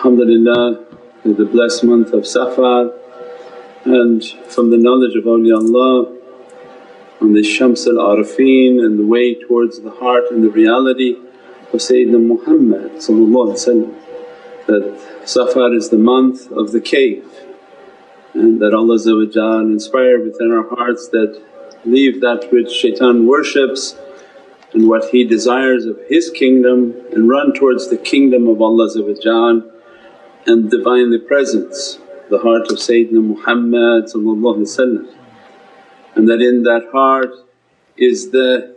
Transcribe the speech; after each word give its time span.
Alhamdulillah 0.00 0.86
the 1.24 1.44
blessed 1.44 1.84
month 1.84 2.14
of 2.14 2.26
Safar 2.26 2.90
and 3.84 4.24
from 4.48 4.70
the 4.70 4.78
knowledge 4.78 5.14
of 5.14 5.24
awliyaullah 5.24 6.16
on 7.20 7.34
the 7.34 7.42
Shams 7.42 7.86
al-Arifin 7.86 8.82
and 8.82 8.98
the 8.98 9.04
way 9.04 9.34
towards 9.34 9.78
the 9.80 9.90
heart 9.90 10.24
and 10.30 10.42
the 10.42 10.48
reality 10.48 11.16
of 11.74 11.80
Sayyidina 11.80 12.18
Muhammad 12.18 12.92
that 14.68 14.82
Safar 15.26 15.74
is 15.74 15.90
the 15.90 15.98
month 15.98 16.50
of 16.50 16.72
the 16.72 16.80
cave 16.80 17.26
and 18.32 18.58
that 18.62 18.72
Allah 18.72 18.96
inspire 19.70 20.18
within 20.24 20.50
our 20.50 20.66
hearts 20.76 21.08
that 21.08 21.42
leave 21.84 22.22
that 22.22 22.50
which 22.50 22.70
shaitan 22.70 23.26
worships 23.26 23.96
and 24.72 24.88
what 24.88 25.10
he 25.10 25.24
desires 25.24 25.84
of 25.84 25.98
his 26.08 26.30
kingdom 26.30 26.94
and 27.12 27.28
run 27.28 27.52
towards 27.52 27.90
the 27.90 27.98
kingdom 27.98 28.48
of 28.48 28.62
Allah 28.62 28.88
and 30.46 30.70
Divinely 30.70 31.18
Presence, 31.18 31.98
the 32.30 32.38
heart 32.38 32.70
of 32.70 32.78
Sayyidina 32.78 33.22
Muhammad 33.22 34.04
and 36.14 36.28
that 36.28 36.40
in 36.40 36.62
that 36.64 36.88
heart 36.92 37.32
is 37.96 38.30
the 38.30 38.76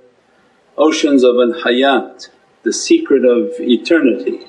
oceans 0.77 1.23
of 1.23 1.35
al-hayat, 1.35 2.29
the 2.63 2.73
secret 2.73 3.25
of 3.25 3.51
eternity 3.59 4.45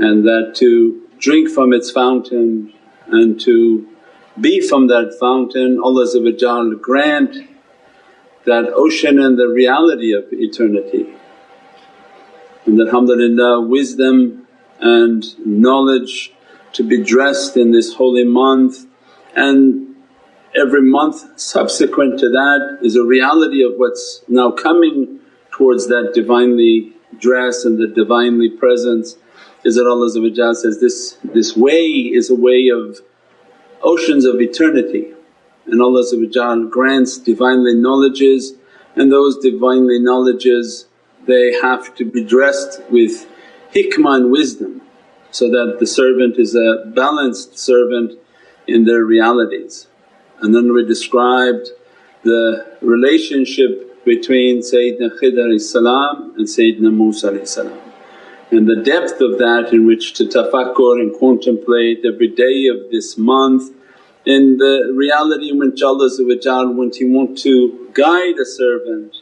and 0.00 0.24
that 0.24 0.54
to 0.56 1.08
drink 1.18 1.50
from 1.50 1.72
its 1.72 1.90
fountain 1.90 2.72
and 3.08 3.40
to 3.40 3.88
be 4.40 4.60
from 4.60 4.86
that 4.86 5.16
fountain 5.18 5.80
Allah 5.82 6.76
grant 6.76 7.36
that 8.44 8.66
ocean 8.74 9.18
and 9.18 9.38
the 9.38 9.48
reality 9.48 10.12
of 10.12 10.24
eternity. 10.30 11.06
And 12.64 12.78
that 12.78 12.88
alhamdulillah 12.88 13.62
wisdom 13.62 14.47
and 14.80 15.24
knowledge 15.46 16.32
to 16.72 16.82
be 16.82 17.02
dressed 17.02 17.56
in 17.56 17.72
this 17.72 17.94
holy 17.94 18.24
month. 18.24 18.86
And 19.34 19.96
every 20.54 20.82
month 20.82 21.40
subsequent 21.40 22.18
to 22.20 22.28
that 22.30 22.78
is 22.82 22.96
a 22.96 23.04
reality 23.04 23.62
of 23.62 23.74
what's 23.76 24.22
now 24.28 24.50
coming 24.50 25.20
towards 25.50 25.88
that 25.88 26.12
Divinely 26.14 26.92
dress 27.18 27.64
and 27.64 27.78
the 27.78 27.86
Divinely 27.86 28.50
presence. 28.50 29.16
Is 29.64 29.74
that 29.76 29.86
Allah 29.86 30.54
says, 30.54 30.80
this, 30.80 31.18
this 31.24 31.56
way 31.56 31.82
is 31.82 32.30
a 32.30 32.34
way 32.34 32.68
of 32.68 33.00
oceans 33.82 34.24
of 34.24 34.40
eternity. 34.40 35.12
And 35.66 35.82
Allah 35.82 36.04
grants 36.70 37.18
Divinely 37.18 37.74
knowledges 37.74 38.54
and 38.94 39.12
those 39.12 39.38
Divinely 39.38 39.98
knowledges 39.98 40.86
they 41.26 41.52
have 41.60 41.94
to 41.96 42.04
be 42.04 42.24
dressed 42.24 42.80
with 42.90 43.28
hikmah 43.74 44.16
and 44.16 44.30
wisdom 44.30 44.82
so 45.30 45.48
that 45.50 45.76
the 45.78 45.86
servant 45.86 46.38
is 46.38 46.54
a 46.54 46.84
balanced 46.86 47.58
servant 47.58 48.12
in 48.66 48.84
their 48.84 49.04
realities. 49.04 49.86
And 50.40 50.54
then 50.54 50.72
we 50.72 50.84
described 50.86 51.68
the 52.22 52.76
relationship 52.80 54.04
between 54.04 54.60
Sayyidina 54.60 55.18
Khidr 55.20 55.60
salam 55.60 56.34
and 56.36 56.46
Sayyidina 56.46 56.94
Musa 56.94 57.46
salam 57.46 57.88
and 58.50 58.66
the 58.66 58.76
depth 58.76 59.20
of 59.20 59.38
that 59.38 59.70
in 59.72 59.86
which 59.86 60.14
to 60.14 60.24
tafakkur 60.24 61.00
and 61.00 61.18
contemplate 61.18 62.04
every 62.04 62.28
day 62.28 62.66
of 62.66 62.90
this 62.90 63.18
month 63.18 63.74
in 64.24 64.56
the 64.56 64.92
reality 64.94 65.50
in 65.50 65.58
which 65.58 65.82
Allah 65.82 66.08
when 66.72 66.90
He 66.92 67.04
want 67.04 67.38
to 67.38 67.90
guide 67.92 68.38
a 68.38 68.46
servant 68.46 69.16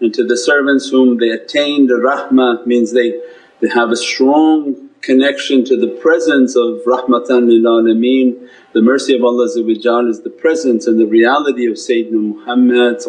and 0.00 0.12
to 0.14 0.24
the 0.24 0.36
servants 0.36 0.88
whom 0.88 1.18
they 1.18 1.30
attain 1.30 1.86
the 1.86 1.94
rahmah 1.94 2.66
means 2.66 2.92
they, 2.92 3.20
they 3.60 3.68
have 3.68 3.90
a 3.90 3.96
strong 3.96 4.90
connection 5.00 5.64
to 5.64 5.76
the 5.76 5.88
presence 5.88 6.56
of 6.56 6.80
rahmatan 6.86 7.46
lil 7.48 7.62
alameen. 7.62 8.48
The 8.72 8.82
mercy 8.82 9.14
of 9.14 9.22
Allah 9.22 9.44
is 9.44 9.54
the 9.54 10.34
presence 10.36 10.86
and 10.86 10.98
the 10.98 11.06
reality 11.06 11.66
of 11.66 11.74
Sayyidina 11.74 12.12
Muhammad 12.12 13.00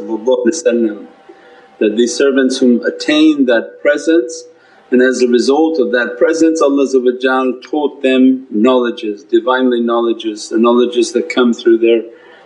that 1.78 1.98
these 1.98 2.16
servants 2.16 2.60
whom 2.60 2.82
attain 2.84 3.46
that 3.46 3.80
presence 3.82 4.46
and 4.92 5.02
as 5.02 5.22
a 5.22 5.28
result 5.28 5.80
of 5.80 5.92
that 5.92 6.16
presence 6.18 6.62
Allah 6.62 6.88
taught 7.62 8.04
them 8.04 8.46
knowledges, 8.52 9.24
Divinely 9.24 9.82
knowledges, 9.82 10.50
the 10.50 10.60
knowledges 10.60 11.12
that 11.14 11.28
come 11.28 11.54
through 11.54 11.80
their, 11.80 12.04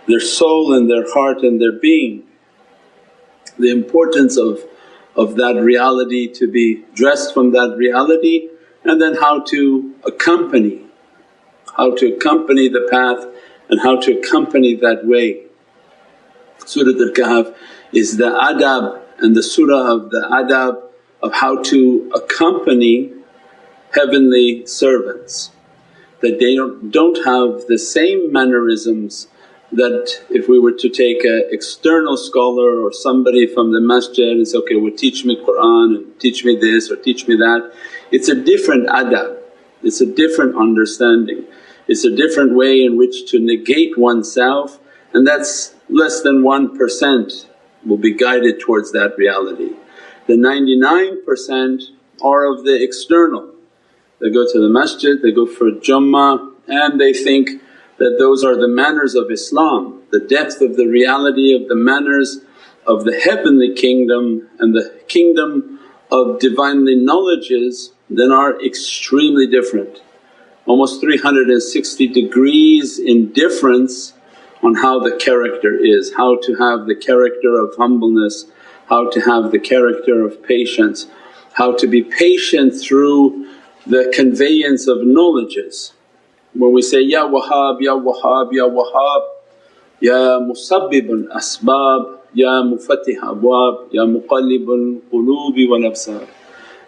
their 0.08 0.20
soul 0.20 0.72
and 0.72 0.90
their 0.90 1.04
heart 1.12 1.42
and 1.42 1.60
their 1.60 1.72
being. 1.72 2.24
The 3.58 3.70
importance 3.70 4.38
of, 4.38 4.64
of 5.20 5.36
that 5.36 5.56
reality 5.60 6.26
to 6.32 6.50
be 6.50 6.82
dressed 6.94 7.34
from 7.34 7.52
that 7.52 7.76
reality 7.76 8.48
and 8.84 9.00
then 9.02 9.14
how 9.14 9.40
to 9.40 9.94
accompany, 10.04 10.86
how 11.76 11.94
to 11.94 12.14
accompany 12.14 12.68
the 12.68 12.88
path 12.90 13.26
and 13.68 13.80
how 13.80 14.00
to 14.00 14.18
accompany 14.18 14.74
that 14.74 15.06
way. 15.06 15.42
Surah 16.64 16.98
Al-Kahf 17.06 17.54
is 17.92 18.16
the 18.16 18.30
adab 18.30 19.02
and 19.18 19.36
the 19.36 19.42
surah 19.42 19.92
of 19.94 20.10
the 20.10 20.22
adab 20.40 20.82
of 21.22 21.34
how 21.34 21.62
to 21.64 22.10
accompany 22.14 23.12
heavenly 23.94 24.64
servants 24.66 25.50
that 26.20 26.38
they 26.38 26.54
don't, 26.54 26.90
don't 26.90 27.18
have 27.26 27.66
the 27.66 27.78
same 27.78 28.32
mannerisms 28.32 29.28
that 29.72 30.22
if 30.30 30.48
we 30.48 30.58
were 30.58 30.72
to 30.72 30.88
take 30.88 31.24
an 31.24 31.44
external 31.50 32.16
scholar 32.16 32.84
or 32.84 32.92
somebody 32.92 33.46
from 33.46 33.72
the 33.72 33.80
masjid 33.80 34.30
and 34.30 34.46
say, 34.46 34.58
okay 34.58 34.76
well 34.76 34.92
teach 34.96 35.24
me 35.24 35.36
Qur'an 35.44 35.94
and 35.96 36.20
teach 36.20 36.44
me 36.44 36.56
this 36.56 36.90
or 36.90 36.96
teach 36.96 37.28
me 37.28 37.36
that. 37.36 37.72
It's 38.10 38.28
a 38.28 38.34
different 38.34 38.88
adab, 38.88 39.38
it's 39.82 40.00
a 40.00 40.06
different 40.06 40.56
understanding, 40.56 41.44
it's 41.86 42.04
a 42.04 42.14
different 42.14 42.56
way 42.56 42.82
in 42.84 42.96
which 42.96 43.30
to 43.30 43.38
negate 43.38 43.96
oneself 43.96 44.80
and 45.12 45.26
that's 45.26 45.74
less 45.88 46.22
than 46.22 46.42
1% 46.42 47.46
will 47.84 47.96
be 47.96 48.12
guided 48.12 48.60
towards 48.60 48.92
that 48.92 49.16
reality. 49.16 49.70
The 50.26 50.34
99% 50.34 51.82
are 52.22 52.44
of 52.44 52.64
the 52.64 52.82
external. 52.82 53.52
They 54.20 54.30
go 54.30 54.44
to 54.50 54.60
the 54.60 54.68
masjid, 54.68 55.20
they 55.20 55.32
go 55.32 55.46
for 55.46 55.70
Jummah 55.70 56.52
and 56.68 57.00
they 57.00 57.12
think 57.12 57.62
that 58.00 58.16
those 58.18 58.42
are 58.42 58.56
the 58.56 58.66
manners 58.66 59.14
of 59.14 59.30
Islam. 59.30 60.02
The 60.10 60.20
depth 60.20 60.62
of 60.62 60.76
the 60.76 60.86
reality 60.86 61.54
of 61.54 61.68
the 61.68 61.76
manners 61.76 62.38
of 62.86 63.04
the 63.04 63.14
heavenly 63.14 63.74
kingdom 63.74 64.48
and 64.58 64.74
the 64.74 65.02
kingdom 65.06 65.78
of 66.10 66.40
Divinely 66.40 66.96
knowledges 66.96 67.92
then 68.08 68.32
are 68.32 68.60
extremely 68.64 69.46
different. 69.46 70.02
Almost 70.66 71.02
360 71.02 72.08
degrees 72.08 72.98
in 72.98 73.32
difference 73.32 74.14
on 74.62 74.74
how 74.76 74.98
the 74.98 75.16
character 75.16 75.76
is, 75.78 76.14
how 76.16 76.38
to 76.42 76.54
have 76.54 76.86
the 76.86 76.96
character 76.96 77.60
of 77.60 77.74
humbleness, 77.76 78.46
how 78.88 79.10
to 79.10 79.20
have 79.20 79.52
the 79.52 79.58
character 79.58 80.24
of 80.24 80.42
patience, 80.42 81.06
how 81.52 81.76
to 81.76 81.86
be 81.86 82.02
patient 82.02 82.74
through 82.74 83.54
the 83.86 84.10
conveyance 84.14 84.88
of 84.88 85.06
knowledges. 85.06 85.92
When 86.52 86.72
we 86.72 86.82
say, 86.82 87.00
Ya 87.02 87.28
Wahhab, 87.28 87.80
Ya 87.80 87.94
Wahhab, 87.94 88.52
Ya 88.52 88.66
Wahhab, 88.66 89.22
Ya 90.00 90.40
Musabbibul 90.40 91.28
Asbab, 91.28 92.18
Ya 92.34 92.62
Mufattih 92.62 93.18
Abwab, 93.22 93.92
Ya 93.92 94.02
Muqallibul 94.02 95.02
Qulubi 95.10 95.68
wal 95.68 95.86
Absar, 95.90 96.26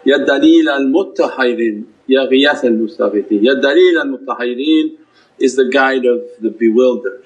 Ya 0.03 0.17
Dalil 0.17 0.67
al 0.67 0.85
Muttahirin, 0.87 1.85
Ya 2.07 2.25
Ghiyath 2.27 2.65
al 2.65 2.75
Mustaghithin. 2.75 3.41
Ya 3.41 3.53
Dalil 3.55 3.99
al 3.99 4.17
Muttahirin 4.17 4.97
is 5.39 5.55
the 5.55 5.69
guide 5.69 6.05
of 6.05 6.21
the 6.41 6.49
bewildered. 6.49 7.23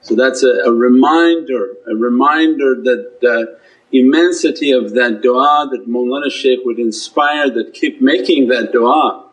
So 0.00 0.14
that's 0.14 0.42
a, 0.42 0.68
a 0.68 0.72
reminder, 0.72 1.76
a 1.86 1.94
reminder 1.94 2.74
that 2.82 3.20
the 3.20 3.58
immensity 3.92 4.72
of 4.72 4.92
that 4.94 5.22
du'a 5.22 5.70
that 5.70 5.88
Mawlana 5.88 6.30
Shaykh 6.30 6.60
would 6.64 6.78
inspire 6.78 7.48
that 7.50 7.72
keep 7.72 8.02
making 8.02 8.48
that 8.48 8.72
du'a. 8.72 9.23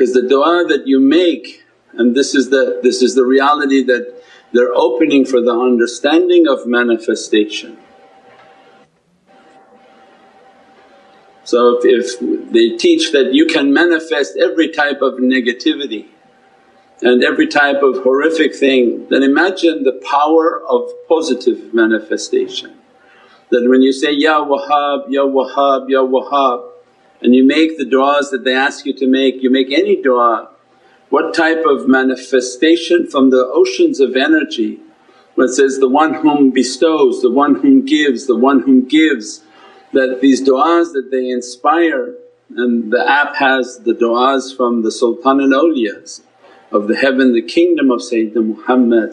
Because 0.00 0.14
the 0.14 0.22
du'a 0.22 0.66
that 0.68 0.86
you 0.86 0.98
make 0.98 1.62
and 1.92 2.14
this 2.16 2.34
is 2.34 2.48
the, 2.48 2.80
this 2.82 3.02
is 3.02 3.14
the 3.14 3.26
reality 3.26 3.84
that 3.84 4.22
they're 4.50 4.74
opening 4.74 5.26
for 5.26 5.42
the 5.42 5.52
understanding 5.52 6.48
of 6.48 6.66
manifestation. 6.66 7.76
So 11.44 11.80
if, 11.82 12.18
if 12.18 12.50
they 12.50 12.78
teach 12.78 13.12
that 13.12 13.34
you 13.34 13.44
can 13.44 13.74
manifest 13.74 14.38
every 14.38 14.68
type 14.70 15.02
of 15.02 15.14
negativity 15.14 16.06
and 17.02 17.22
every 17.22 17.46
type 17.46 17.82
of 17.82 18.02
horrific 18.02 18.54
thing, 18.54 19.06
then 19.10 19.22
imagine 19.22 19.82
the 19.82 20.00
power 20.10 20.62
of 20.66 20.90
positive 21.10 21.74
manifestation. 21.74 22.74
That 23.50 23.68
when 23.68 23.82
you 23.82 23.92
say, 23.92 24.12
Ya 24.12 24.42
Wahhab, 24.46 25.10
Ya 25.10 25.24
Wahhab, 25.26 25.90
Ya 25.90 25.98
Wahhab 25.98 26.69
and 27.22 27.34
you 27.34 27.44
make 27.46 27.76
the 27.76 27.84
du'as 27.84 28.30
that 28.30 28.44
they 28.44 28.54
ask 28.54 28.86
you 28.86 28.94
to 28.94 29.06
make, 29.06 29.42
you 29.42 29.50
make 29.50 29.70
any 29.70 30.02
du'a, 30.02 30.48
what 31.10 31.34
type 31.34 31.64
of 31.66 31.88
manifestation 31.88 33.06
from 33.08 33.30
the 33.30 33.44
oceans 33.52 34.00
of 34.00 34.16
energy? 34.16 34.80
When 35.34 35.48
it 35.48 35.52
says, 35.52 35.78
the 35.78 35.88
one 35.88 36.14
whom 36.14 36.50
bestows, 36.50 37.20
the 37.20 37.30
one 37.30 37.56
whom 37.56 37.84
gives, 37.84 38.26
the 38.26 38.36
one 38.36 38.60
whom 38.60 38.86
gives. 38.86 39.42
That 39.92 40.20
these 40.20 40.40
du'as 40.40 40.92
that 40.92 41.08
they 41.10 41.28
inspire 41.30 42.14
and 42.56 42.92
the 42.92 43.04
app 43.08 43.36
has 43.36 43.80
the 43.84 43.92
du'as 43.92 44.56
from 44.56 44.82
the 44.82 44.92
Sultan 44.92 45.40
al 45.40 45.48
Awliyas 45.48 46.22
of 46.70 46.86
the 46.86 46.96
heaven, 46.96 47.32
the 47.34 47.42
kingdom 47.42 47.90
of 47.90 48.00
Sayyidina 48.00 48.56
Muhammad 48.56 49.10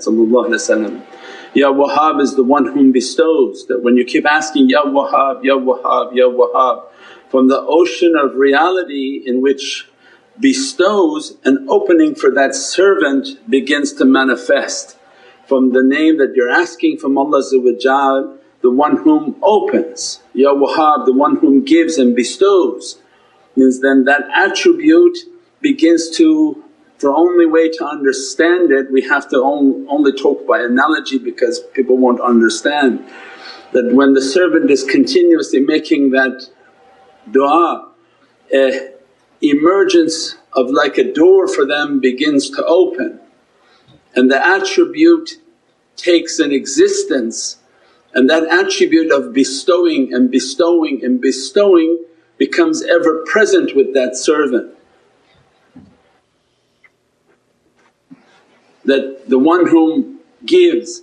Ya 1.53 1.71
Wahhab 1.73 2.21
is 2.21 2.35
the 2.35 2.43
one 2.43 2.67
whom 2.67 2.91
bestows. 2.91 3.65
That 3.67 3.81
when 3.81 3.97
you 3.97 4.05
keep 4.05 4.27
asking, 4.27 4.69
Ya 4.69 4.83
Wahhab, 4.83 5.43
Ya 5.43 5.55
Wahhab, 5.55 6.15
Ya 6.15 6.25
Wahhab 6.25 6.83
from 7.29 7.47
the 7.47 7.59
ocean 7.59 8.15
of 8.15 8.35
reality 8.35 9.21
in 9.25 9.41
which 9.41 9.87
bestows 10.39 11.37
an 11.43 11.65
opening 11.69 12.15
for 12.15 12.31
that 12.31 12.55
servant 12.55 13.49
begins 13.49 13.93
to 13.93 14.05
manifest. 14.05 14.97
From 15.47 15.71
the 15.71 15.83
name 15.83 16.17
that 16.17 16.33
you're 16.35 16.49
asking 16.49 16.97
from 16.97 17.17
Allah 17.17 17.41
the 18.61 18.71
one 18.71 18.97
whom 18.97 19.35
opens, 19.43 20.21
Ya 20.33 20.53
Wahhab, 20.53 21.05
the 21.05 21.13
one 21.13 21.37
whom 21.37 21.63
gives 21.63 21.97
and 21.97 22.15
bestows 22.15 22.99
means 23.55 23.81
then 23.81 24.05
that 24.05 24.21
attribute 24.35 25.17
begins 25.61 26.09
to 26.17 26.63
the 26.99 27.09
only 27.09 27.45
way 27.45 27.69
to 27.69 27.85
understand 27.85 28.71
it 28.71 28.91
we 28.91 29.01
have 29.03 29.29
to 29.29 29.37
only 29.43 30.11
talk 30.11 30.47
by 30.47 30.59
analogy 30.59 31.19
because 31.19 31.59
people 31.73 31.97
won't 31.97 32.19
understand 32.19 33.05
that 33.73 33.93
when 33.93 34.13
the 34.13 34.21
servant 34.21 34.71
is 34.71 34.83
continuously 34.83 35.59
making 35.59 36.11
that 36.11 36.49
du'a, 37.31 37.89
a 38.53 38.93
emergence 39.41 40.35
of 40.53 40.71
like 40.71 40.97
a 40.97 41.13
door 41.13 41.47
for 41.47 41.65
them 41.65 41.99
begins 41.99 42.49
to 42.49 42.65
open. 42.65 43.19
And 44.15 44.31
the 44.31 44.43
attribute 44.43 45.37
takes 45.95 46.39
an 46.39 46.51
existence. 46.51 47.57
And 48.13 48.29
that 48.29 48.43
attribute 48.43 49.11
of 49.11 49.33
bestowing 49.33 50.13
and 50.13 50.31
bestowing 50.31 51.03
and 51.03 51.21
bestowing 51.21 52.03
becomes 52.37 52.83
ever 52.83 53.23
present 53.25 53.75
with 53.75 53.93
that 53.93 54.15
servant. 54.15 54.73
That 58.85 59.29
the 59.29 59.37
one 59.37 59.67
whom 59.67 60.19
gives 60.45 61.01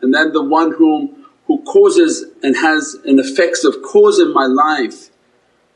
and 0.00 0.14
then 0.14 0.32
the 0.32 0.42
one 0.42 0.72
whom 0.72 1.26
who 1.46 1.62
causes 1.62 2.24
and 2.42 2.56
has 2.56 2.94
an 3.04 3.18
effects 3.18 3.64
of 3.64 3.82
cause 3.82 4.18
in 4.18 4.32
my 4.32 4.46
life, 4.46 5.10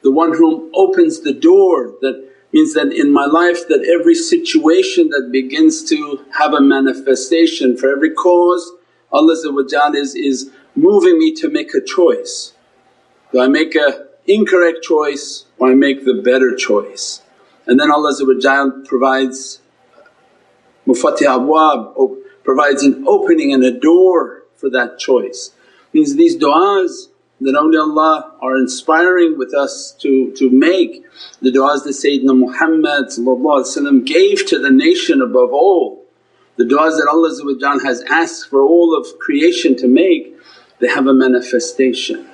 the 0.02 0.10
one 0.10 0.34
whom 0.34 0.70
opens 0.74 1.20
the 1.20 1.32
door 1.32 1.94
that 2.00 2.28
means 2.52 2.74
that 2.74 2.92
in 2.92 3.12
my 3.12 3.26
life 3.26 3.68
that 3.68 3.84
every 3.84 4.14
situation 4.14 5.08
that 5.10 5.30
begins 5.30 5.84
to 5.84 6.24
have 6.38 6.52
a 6.52 6.60
manifestation 6.60 7.76
for 7.76 7.90
every 7.90 8.10
cause 8.10 8.72
Allah 9.12 9.34
is, 9.94 10.14
is 10.14 10.50
moving 10.74 11.18
me 11.18 11.34
to 11.34 11.48
make 11.48 11.74
a 11.74 11.80
choice. 11.80 12.52
Do 13.32 13.40
I 13.40 13.48
make 13.48 13.74
a 13.74 14.06
incorrect 14.26 14.82
choice 14.82 15.44
or 15.58 15.70
I 15.70 15.74
make 15.74 16.04
the 16.04 16.14
better 16.14 16.54
choice. 16.54 17.22
And 17.66 17.78
then 17.78 17.90
Allah 17.90 18.12
provides 18.86 19.60
mufatih 20.86 21.26
abwab, 21.26 22.16
provides 22.44 22.82
an 22.82 23.04
opening 23.06 23.52
and 23.52 23.62
a 23.64 23.70
door 23.70 24.44
for 24.56 24.70
that 24.70 24.98
choice. 24.98 25.52
Means 25.92 26.14
these 26.14 26.36
du'as 26.36 27.08
that 27.40 27.54
awliyaullah 27.54 28.32
are 28.40 28.56
inspiring 28.56 29.38
with 29.38 29.54
us 29.54 29.92
to, 30.00 30.32
to 30.36 30.50
make, 30.50 31.04
the 31.40 31.50
du'as 31.50 31.84
that 31.84 31.90
Sayyidina 31.90 32.36
Muhammad 32.36 34.04
gave 34.04 34.46
to 34.46 34.58
the 34.58 34.70
nation 34.70 35.22
above 35.22 35.52
all, 35.52 36.04
the 36.56 36.64
du'as 36.64 36.98
that 36.98 37.08
Allah 37.08 37.80
has 37.84 38.02
asked 38.10 38.48
for 38.48 38.62
all 38.62 38.96
of 38.96 39.18
creation 39.18 39.76
to 39.76 39.88
make, 39.88 40.36
they 40.80 40.88
have 40.88 41.06
a 41.06 41.14
manifestation. 41.14 42.26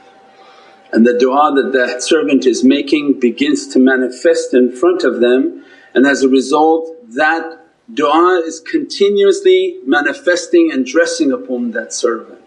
And 0.93 1.07
the 1.07 1.13
du'a 1.13 1.55
that 1.57 1.73
the 1.73 2.01
servant 2.01 2.47
is 2.47 2.65
making 2.65 3.21
begins 3.21 3.67
to 3.69 3.79
manifest 3.79 4.55
in 4.55 4.75
front 4.75 5.05
of 5.05 5.21
them. 5.21 5.65
And 5.95 6.07
as 6.07 6.23
a 6.23 6.29
result 6.29 6.91
that 7.15 7.67
du'a 7.93 8.43
is 8.43 8.61
continuously 8.61 9.79
manifesting 9.85 10.71
and 10.73 10.87
dressing 10.87 11.33
upon 11.33 11.73
that 11.73 11.93
servant. 11.93 12.43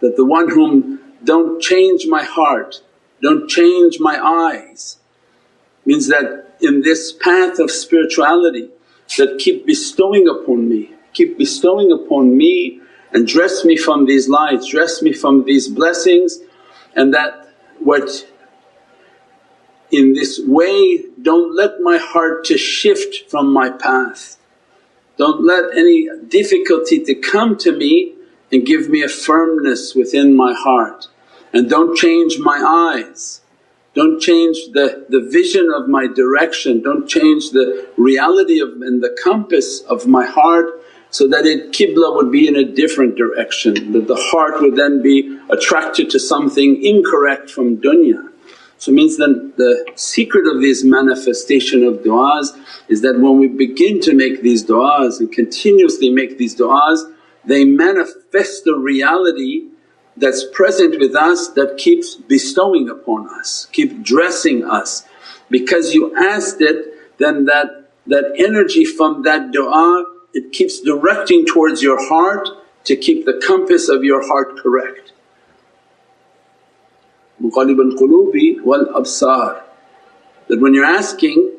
That 0.00 0.16
the 0.16 0.24
one 0.24 0.48
whom, 0.50 1.00
don't 1.24 1.60
change 1.60 2.06
my 2.06 2.22
heart, 2.22 2.82
don't 3.20 3.48
change 3.48 3.98
my 4.00 4.18
eyes 4.18 4.98
means 5.88 6.08
that 6.08 6.54
in 6.60 6.82
this 6.82 7.12
path 7.12 7.58
of 7.58 7.70
spirituality 7.70 8.68
that 9.16 9.38
keep 9.38 9.64
bestowing 9.64 10.28
upon 10.28 10.68
me, 10.68 10.92
keep 11.14 11.38
bestowing 11.38 11.90
upon 11.90 12.36
me 12.36 12.78
and 13.12 13.26
dress 13.26 13.64
me 13.64 13.74
from 13.74 14.04
these 14.04 14.28
lights, 14.28 14.66
dress 14.68 15.00
me 15.00 15.14
from 15.14 15.44
these 15.44 15.66
blessings 15.66 16.40
and 16.94 17.14
that 17.14 17.48
what 17.78 18.28
in 19.90 20.12
this 20.12 20.38
way 20.44 21.04
don't 21.22 21.56
let 21.56 21.80
my 21.80 21.96
heart 21.96 22.44
to 22.44 22.58
shift 22.58 23.30
from 23.30 23.50
my 23.50 23.70
path. 23.70 24.36
Don't 25.16 25.42
let 25.42 25.74
any 25.74 26.06
difficulty 26.28 27.02
to 27.02 27.14
come 27.14 27.56
to 27.58 27.72
me 27.72 28.14
and 28.52 28.66
give 28.66 28.88
me 28.88 29.02
a 29.02 29.08
firmness 29.08 29.94
within 29.94 30.36
my 30.36 30.54
heart 30.54 31.08
and 31.52 31.68
don't 31.68 31.96
change 31.96 32.38
my 32.38 32.58
eyes. 32.96 33.40
Don't 33.94 34.20
change 34.20 34.56
the, 34.72 35.06
the 35.08 35.20
vision 35.20 35.72
of 35.74 35.88
my 35.88 36.06
direction, 36.06 36.82
don't 36.82 37.08
change 37.08 37.50
the 37.50 37.88
reality 37.96 38.60
of 38.60 38.68
and 38.82 39.02
the 39.02 39.16
compass 39.24 39.80
of 39.82 40.06
my 40.06 40.24
heart 40.24 40.66
so 41.10 41.26
that 41.26 41.46
it 41.46 41.72
qibla 41.72 42.14
would 42.14 42.30
be 42.30 42.46
in 42.46 42.54
a 42.54 42.64
different 42.64 43.16
direction, 43.16 43.92
that 43.92 44.06
the 44.06 44.28
heart 44.30 44.60
would 44.60 44.76
then 44.76 45.02
be 45.02 45.38
attracted 45.50 46.10
to 46.10 46.20
something 46.20 46.82
incorrect 46.84 47.50
from 47.50 47.78
dunya. 47.78 48.28
So 48.76 48.92
means 48.92 49.16
then 49.16 49.52
the 49.56 49.84
secret 49.96 50.46
of 50.46 50.62
this 50.62 50.84
manifestation 50.84 51.82
of 51.82 51.98
du'as 52.04 52.56
is 52.88 53.02
that 53.02 53.18
when 53.18 53.38
we 53.38 53.48
begin 53.48 54.00
to 54.02 54.14
make 54.14 54.42
these 54.42 54.64
du'as 54.64 55.18
and 55.18 55.32
continuously 55.32 56.10
make 56.10 56.38
these 56.38 56.54
du'as, 56.54 57.12
they 57.44 57.64
manifest 57.64 58.17
the 58.32 58.76
reality 58.76 59.68
that's 60.16 60.44
present 60.52 60.98
with 60.98 61.14
us 61.14 61.48
that 61.48 61.76
keeps 61.78 62.14
bestowing 62.14 62.88
upon 62.88 63.28
us, 63.28 63.68
keep 63.72 64.02
dressing 64.02 64.64
us. 64.64 65.04
Because 65.50 65.94
you 65.94 66.14
asked 66.16 66.60
it 66.60 67.18
then 67.18 67.46
that, 67.46 67.90
that 68.06 68.34
energy 68.38 68.84
from 68.84 69.22
that 69.22 69.50
du'a 69.50 70.04
it 70.34 70.52
keeps 70.52 70.80
directing 70.80 71.46
towards 71.46 71.82
your 71.82 71.98
heart 72.08 72.48
to 72.84 72.96
keep 72.96 73.24
the 73.24 73.40
compass 73.44 73.88
of 73.88 74.04
your 74.04 74.26
heart 74.26 74.58
correct. 74.58 75.12
Muqallib 77.42 77.78
al-qulubi 77.78 78.62
wal 78.62 78.86
absar 78.86 79.62
that 80.48 80.60
when 80.60 80.74
you're 80.74 80.84
asking, 80.84 81.52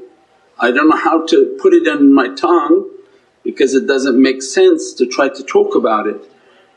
I 0.60 0.72
don't 0.72 0.90
know 0.90 0.98
how 0.98 1.26
to 1.28 1.58
put 1.62 1.74
it 1.74 1.88
in 1.88 2.14
my 2.14 2.34
tongue 2.36 2.90
because 3.44 3.74
it 3.74 3.88
doesn't 3.88 4.22
make 4.22 4.42
sense 4.42 4.94
to 4.94 5.06
try 5.06 5.30
to 5.30 5.44
talk 5.44 5.76
about 5.76 6.08
it. 6.08 6.22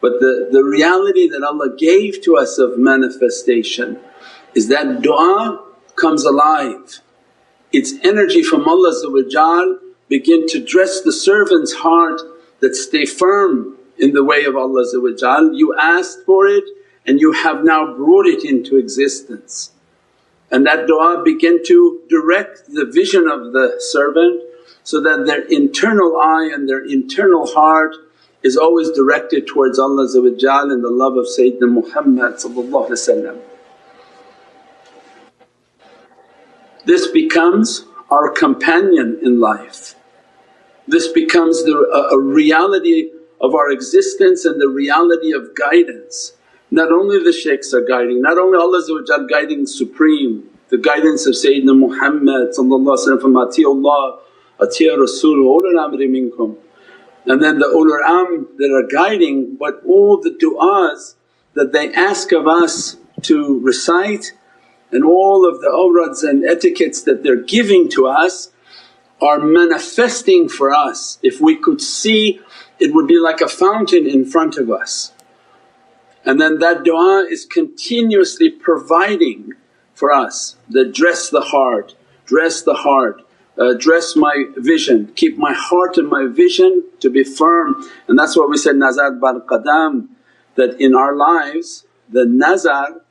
But 0.03 0.19
the, 0.19 0.49
the 0.51 0.65
reality 0.65 1.29
that 1.29 1.45
Allah 1.45 1.75
gave 1.79 2.23
to 2.25 2.37
us 2.37 2.59
of 2.59 2.77
manifestation 2.77 4.01
is 4.53 4.69
that 4.69 5.01
du'a 5.01 5.65
comes 5.95 6.25
alive. 6.25 7.01
It's 7.73 7.95
energy 8.03 8.43
from 8.43 8.69
Allah 8.69 8.93
begin 10.09 10.47
to 10.49 10.63
dress 10.63 11.01
the 11.01 11.13
servant's 11.13 11.73
heart 11.73 12.21
that 12.59 12.75
stay 12.75 13.07
firm 13.07 13.79
in 13.97 14.13
the 14.13 14.25
way 14.25 14.45
of 14.45 14.57
Allah 14.57 14.85
You 15.55 15.75
asked 15.79 16.25
for 16.27 16.47
it 16.47 16.65
and 17.07 17.21
you 17.21 17.33
have 17.33 17.65
now 17.65 17.95
brought 17.95 18.27
it 18.27 18.45
into 18.45 18.77
existence. 18.77 19.71
And 20.51 20.67
that 20.67 20.87
du'a 20.89 21.25
begin 21.25 21.65
to 21.67 22.03
direct 22.09 22.69
the 22.69 22.85
vision 22.85 23.29
of 23.29 23.53
the 23.53 23.77
servant 23.79 24.43
so 24.83 25.01
that 25.01 25.27
their 25.27 25.43
internal 25.43 26.17
eye 26.21 26.51
and 26.53 26.69
their 26.69 26.85
internal 26.85 27.47
heart 27.47 27.95
is 28.43 28.57
always 28.57 28.91
directed 28.91 29.47
towards 29.47 29.79
Allah 29.79 30.03
and 30.05 30.85
the 30.85 30.91
love 30.91 31.17
of 31.17 31.27
Sayyidina 31.27 31.71
Muhammad 31.71 32.39
This 36.85 37.07
becomes 37.09 37.85
our 38.11 38.29
companion 38.31 39.21
in 39.23 39.41
life. 39.41 39.95
This 40.89 41.09
becomes 41.09 41.65
the, 41.65 41.73
a, 41.73 42.17
a 42.17 42.21
reality 42.21 43.11
of 43.41 43.55
our 43.55 43.71
existence 43.71 44.45
and 44.45 44.61
the 44.61 44.69
reality 44.69 45.33
of 45.33 45.55
guidance. 45.55 46.33
Not 46.71 46.91
only 46.91 47.23
the 47.23 47.33
shaykhs 47.33 47.73
are 47.75 47.85
guiding, 47.85 48.23
not 48.23 48.39
only 48.39 48.59
Allah 48.59 48.83
guiding 49.29 49.67
supreme, 49.67 50.49
the 50.71 50.79
guidance 50.79 51.27
of 51.27 51.35
Sayyidina 51.35 51.79
Muhammad 51.79 52.55
from 52.55 53.35
Atiullah, 53.35 54.19
Atiya 54.59 54.99
Rasul, 54.99 55.37
minkum. 56.09 56.57
And 57.25 57.43
then 57.43 57.59
the 57.59 57.67
ulul 57.67 58.03
am 58.05 58.49
that 58.59 58.73
are 58.73 58.87
guiding 58.87 59.57
but 59.57 59.83
all 59.87 60.21
the 60.21 60.31
du'as 60.31 61.15
that 61.55 61.73
they 61.73 61.93
ask 61.93 62.33
of 62.33 62.49
us 62.49 62.97
to 63.23 63.61
recite 63.61 64.33
and 64.91 65.05
all 65.05 65.49
of 65.49 65.61
the 65.61 65.69
awrads 65.69 66.23
and 66.23 66.45
etiquettes 66.45 67.03
that 67.03 67.23
they're 67.23 67.37
giving 67.37 67.89
to 67.91 68.07
us 68.07 68.51
are 69.21 69.39
manifesting 69.39 70.49
for 70.49 70.73
us. 70.73 71.19
If 71.23 71.41
we 71.41 71.57
could 71.57 71.81
see 71.81 72.41
it 72.79 72.93
would 72.93 73.07
be 73.07 73.19
like 73.19 73.41
a 73.41 73.49
fountain 73.49 74.09
in 74.09 74.25
front 74.25 74.57
of 74.57 74.71
us. 74.71 75.13
And 76.25 76.41
then 76.41 76.59
that 76.59 76.79
du'a 76.79 77.31
is 77.31 77.45
continuously 77.45 78.51
providing 78.51 79.53
for 79.95 80.13
us 80.13 80.57
that 80.69 80.93
dress 80.93 81.31
the 81.31 81.41
heart, 81.41 81.95
dress 82.27 82.63
the 82.63 82.75
heart, 82.75 83.23
dress 83.79 84.17
my 84.17 84.47
vision, 84.57 85.13
keep 85.15 85.37
my 85.39 85.53
heart 85.53 85.99
and 85.99 86.09
my 86.09 86.27
vision 86.27 86.85
to 87.01 87.11
be 87.11 87.25
firm. 87.25 87.83
And 88.09 88.19
that's 88.19 88.37
why 88.37 88.47
we 88.47 88.57
said 88.57 88.77
nazar 88.77 89.13
bar 89.13 89.41
qadam 89.41 90.09
that 90.55 90.81
in 90.81 90.95
our 90.95 91.15
lives 91.15 91.87
the 92.09 92.25
nazar 92.25 93.03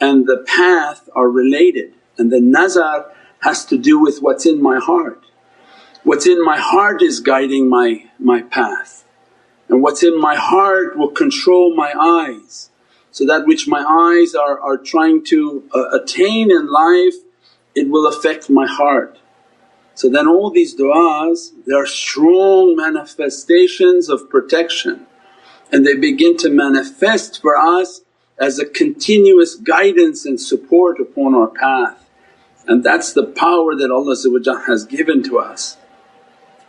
and 0.00 0.26
the 0.26 0.44
path 0.46 1.08
are 1.14 1.28
related 1.28 1.92
and 2.18 2.30
the 2.30 2.40
nazar 2.40 3.10
has 3.40 3.64
to 3.66 3.78
do 3.78 3.98
with 3.98 4.20
what's 4.20 4.46
in 4.46 4.62
my 4.62 4.78
heart. 4.78 5.22
What's 6.04 6.26
in 6.26 6.42
my 6.44 6.58
heart 6.58 7.02
is 7.02 7.20
guiding 7.20 7.68
my, 7.68 8.04
my 8.18 8.42
path 8.42 9.04
and 9.68 9.82
what's 9.82 10.02
in 10.02 10.20
my 10.20 10.36
heart 10.36 10.96
will 10.96 11.10
control 11.10 11.74
my 11.74 11.92
eyes. 11.98 12.70
So 13.10 13.24
that 13.26 13.46
which 13.46 13.66
my 13.66 13.82
eyes 13.82 14.34
are, 14.34 14.60
are 14.60 14.76
trying 14.76 15.24
to 15.24 15.68
uh, 15.74 15.98
attain 15.98 16.50
in 16.50 16.66
life 16.66 17.14
it 17.74 17.90
will 17.90 18.06
affect 18.06 18.48
my 18.48 18.66
heart. 18.66 19.18
So 19.96 20.08
then 20.08 20.28
all 20.28 20.50
these 20.50 20.76
du'as 20.76 21.50
they 21.66 21.74
are 21.74 21.86
strong 21.86 22.76
manifestations 22.76 24.08
of 24.08 24.30
protection 24.30 25.06
and 25.72 25.84
they 25.84 25.96
begin 25.96 26.36
to 26.38 26.50
manifest 26.50 27.42
for 27.42 27.56
us 27.56 28.02
as 28.38 28.58
a 28.58 28.64
continuous 28.64 29.56
guidance 29.56 30.24
and 30.24 30.40
support 30.40 31.00
upon 31.00 31.34
our 31.34 31.48
path. 31.48 32.08
And 32.68 32.84
that's 32.84 33.12
the 33.12 33.26
power 33.26 33.74
that 33.74 33.90
Allah 33.90 34.14
has 34.66 34.84
given 34.84 35.22
to 35.24 35.38
us. 35.38 35.76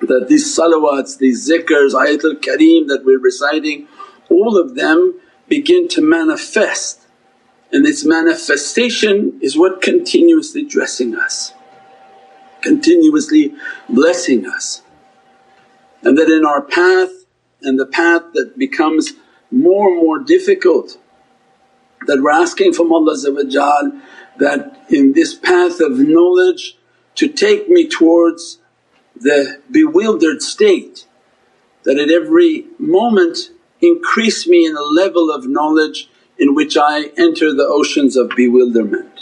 That 0.01 0.27
these 0.27 0.57
salawats, 0.57 1.19
these 1.19 1.47
zikrs, 1.47 1.93
ayatul 1.93 2.41
kareem 2.41 2.87
that 2.87 3.03
we're 3.05 3.19
reciting 3.19 3.87
all 4.29 4.57
of 4.59 4.75
them 4.75 5.19
begin 5.47 5.87
to 5.89 6.01
manifest 6.01 7.07
and 7.71 7.85
its 7.85 8.05
manifestation 8.05 9.39
is 9.41 9.57
what 9.57 9.81
continuously 9.81 10.63
dressing 10.63 11.15
us, 11.15 11.53
continuously 12.67 13.53
blessing 13.87 14.45
us. 14.45 14.81
And 16.03 16.17
that 16.17 16.29
in 16.29 16.45
our 16.45 16.61
path 16.61 17.11
and 17.61 17.79
the 17.79 17.85
path 17.85 18.23
that 18.33 18.57
becomes 18.57 19.13
more 19.51 19.89
and 19.89 19.97
more 19.97 20.19
difficult 20.19 20.97
that 22.07 22.21
we're 22.21 22.31
asking 22.31 22.73
from 22.73 22.91
Allah 22.93 23.15
that 24.37 24.85
in 24.89 25.13
this 25.13 25.33
path 25.33 25.79
of 25.79 25.97
knowledge 25.97 26.77
to 27.15 27.27
take 27.27 27.69
me 27.69 27.87
towards 27.87 28.59
the 29.15 29.59
bewildered 29.71 30.41
state 30.41 31.05
that 31.83 31.97
at 31.97 32.11
every 32.11 32.65
moment 32.77 33.37
increase 33.81 34.47
me 34.47 34.65
in 34.65 34.75
a 34.75 34.81
level 34.81 35.31
of 35.31 35.47
knowledge 35.47 36.09
in 36.37 36.53
which 36.53 36.77
I 36.77 37.05
enter 37.17 37.53
the 37.53 37.65
oceans 37.67 38.15
of 38.15 38.29
bewilderment. 38.35 39.16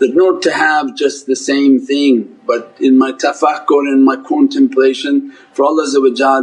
That 0.00 0.16
not 0.16 0.42
to 0.42 0.52
have 0.52 0.96
just 0.96 1.26
the 1.26 1.36
same 1.36 1.78
thing 1.78 2.40
but 2.46 2.76
in 2.80 2.98
my 2.98 3.12
tafakkur 3.12 3.86
and 3.86 4.04
my 4.04 4.16
contemplation 4.16 5.32
for 5.52 5.66
Allah 5.66 5.86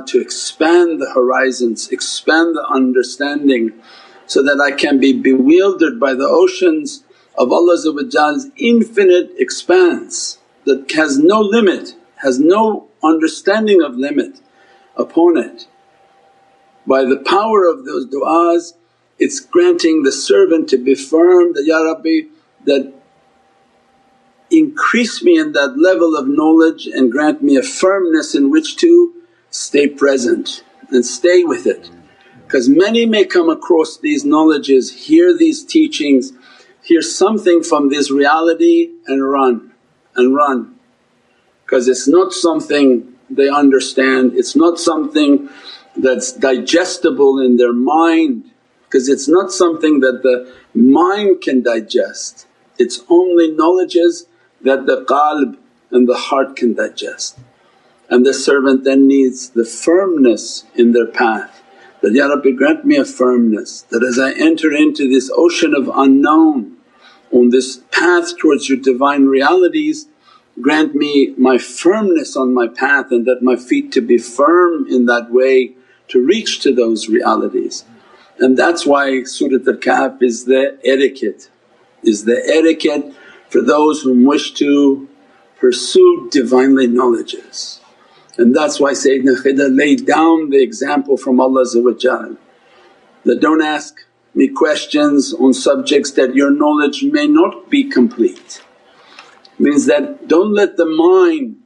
to 0.08 0.22
expand 0.22 1.02
the 1.02 1.12
horizons, 1.14 1.90
expand 1.90 2.56
the 2.56 2.66
understanding 2.66 3.74
so 4.28 4.44
that 4.44 4.62
I 4.62 4.72
can 4.72 5.00
be 5.00 5.12
bewildered 5.12 6.00
by 6.00 6.14
the 6.14 6.28
oceans 6.28 7.04
of 7.38 7.52
Allah's 7.52 7.88
infinite 8.58 9.32
expanse 9.38 10.40
that 10.66 10.92
has 10.92 11.18
no 11.18 11.42
limit, 11.42 11.96
has 12.18 12.40
no 12.40 12.88
understanding 13.04 13.82
of 13.82 13.96
limit 13.96 14.40
upon 14.96 15.38
it. 15.38 15.68
By 16.86 17.04
the 17.04 17.18
power 17.18 17.66
of 17.66 17.86
those 17.86 18.06
du'as 18.06 18.74
it's 19.20 19.40
granting 19.40 20.04
the 20.04 20.12
servant 20.12 20.70
to 20.70 20.78
be 20.78 20.94
firm 20.94 21.54
that, 21.54 21.66
Ya 21.66 21.82
Rabbi 21.82 22.28
that 22.66 22.94
increase 24.50 25.24
me 25.24 25.38
in 25.38 25.52
that 25.54 25.78
level 25.78 26.16
of 26.16 26.28
knowledge 26.28 26.88
and 26.88 27.12
grant 27.12 27.42
me 27.42 27.56
a 27.58 27.64
firmness 27.64 28.36
in 28.36 28.50
which 28.50 28.78
to 28.78 29.14
stay 29.50 29.88
present 29.88 30.64
and 30.90 31.06
stay 31.06 31.44
with 31.44 31.66
it. 31.68 31.90
Because 32.46 32.70
many 32.70 33.06
may 33.06 33.26
come 33.26 33.50
across 33.50 33.98
these 33.98 34.24
knowledges, 34.24 35.08
hear 35.08 35.36
these 35.36 35.66
teachings, 35.66 36.32
hear 36.82 37.02
something 37.02 37.62
from 37.62 37.90
this 37.90 38.10
reality 38.10 38.92
and 39.08 39.30
run 39.30 39.74
and 40.16 40.34
run. 40.34 40.76
Because 41.66 41.90
it's 41.90 42.08
not 42.08 42.32
something 42.32 43.14
they 43.30 43.50
understand, 43.50 44.34
it's 44.36 44.56
not 44.56 44.80
something 44.80 45.50
that's 45.98 46.32
digestible 46.32 47.40
in 47.40 47.58
their 47.58 47.74
mind 47.74 48.52
because 48.86 49.10
it's 49.10 49.28
not 49.28 49.52
something 49.52 50.00
that 50.00 50.24
the 50.24 50.50
mind 50.74 51.42
can 51.42 51.62
digest, 51.62 52.48
it's 52.78 53.02
only 53.10 53.52
knowledges 53.52 54.28
that 54.62 54.86
the 54.86 55.06
qalb 55.06 55.58
and 55.92 56.08
the 56.08 56.18
heart 56.18 56.56
can 56.56 56.74
digest. 56.74 57.38
And 58.10 58.26
the 58.26 58.34
servant 58.34 58.84
then 58.84 59.08
needs 59.08 59.50
the 59.50 59.66
firmness 59.66 60.66
in 60.76 60.94
their 60.94 61.08
path 61.08 61.62
that, 62.02 62.14
Ya 62.14 62.28
Rabbi 62.28 62.52
grant 62.52 62.86
me 62.86 62.96
a 62.98 63.06
firmness 63.06 63.82
that 63.90 64.04
as 64.04 64.20
I 64.20 64.32
enter 64.34 64.72
into 64.72 65.10
this 65.10 65.32
ocean 65.36 65.74
of 65.74 65.90
unknown 65.94 66.78
on 67.32 67.50
this 67.50 67.78
path 67.92 68.38
towards 68.38 68.70
your 68.70 68.78
divine 68.78 69.26
realities 69.26 70.08
grant 70.62 70.96
me 70.96 71.34
my 71.38 71.58
firmness 71.58 72.36
on 72.36 72.54
my 72.54 72.68
path 72.68 73.12
and 73.12 73.26
that 73.26 73.42
my 73.42 73.56
feet 73.56 73.92
to 73.92 74.02
be 74.02 74.18
firm 74.18 74.88
in 74.88 75.06
that 75.06 75.32
way 75.32 75.76
to 76.08 76.26
reach 76.26 76.62
to 76.62 76.74
those 76.74 77.10
realities. 77.10 77.86
And 78.40 78.58
that's 78.58 78.86
why 78.86 79.24
Surat 79.24 79.68
Al-Kahf 79.68 80.22
is 80.22 80.46
the 80.46 80.80
etiquette, 80.84 81.50
is 82.04 82.26
the 82.26 82.42
etiquette 82.48 83.14
for 83.50 83.62
those 83.62 84.02
who 84.02 84.26
wish 84.28 84.54
to 84.54 85.08
pursue 85.60 86.30
Divinely 86.32 86.88
knowledges. 86.88 87.82
And 88.38 88.56
that's 88.56 88.80
why 88.80 88.92
Sayyidina 88.92 89.42
Khidr 89.42 89.76
laid 89.76 90.06
down 90.06 90.52
the 90.52 90.62
example 90.62 91.18
from 91.18 91.40
Allah 91.40 91.66
that, 91.66 92.38
don't 93.42 93.62
ask 93.62 93.96
me 94.36 94.48
questions 94.48 95.34
on 95.34 95.54
subjects 95.54 96.12
that 96.12 96.36
your 96.36 96.52
knowledge 96.52 97.04
may 97.04 97.28
not 97.28 97.70
be 97.70 97.84
complete. 97.90 98.64
Means 99.58 99.88
that 99.88 100.28
don't 100.28 100.54
let 100.54 100.78
the 100.78 100.86
mind 100.86 101.58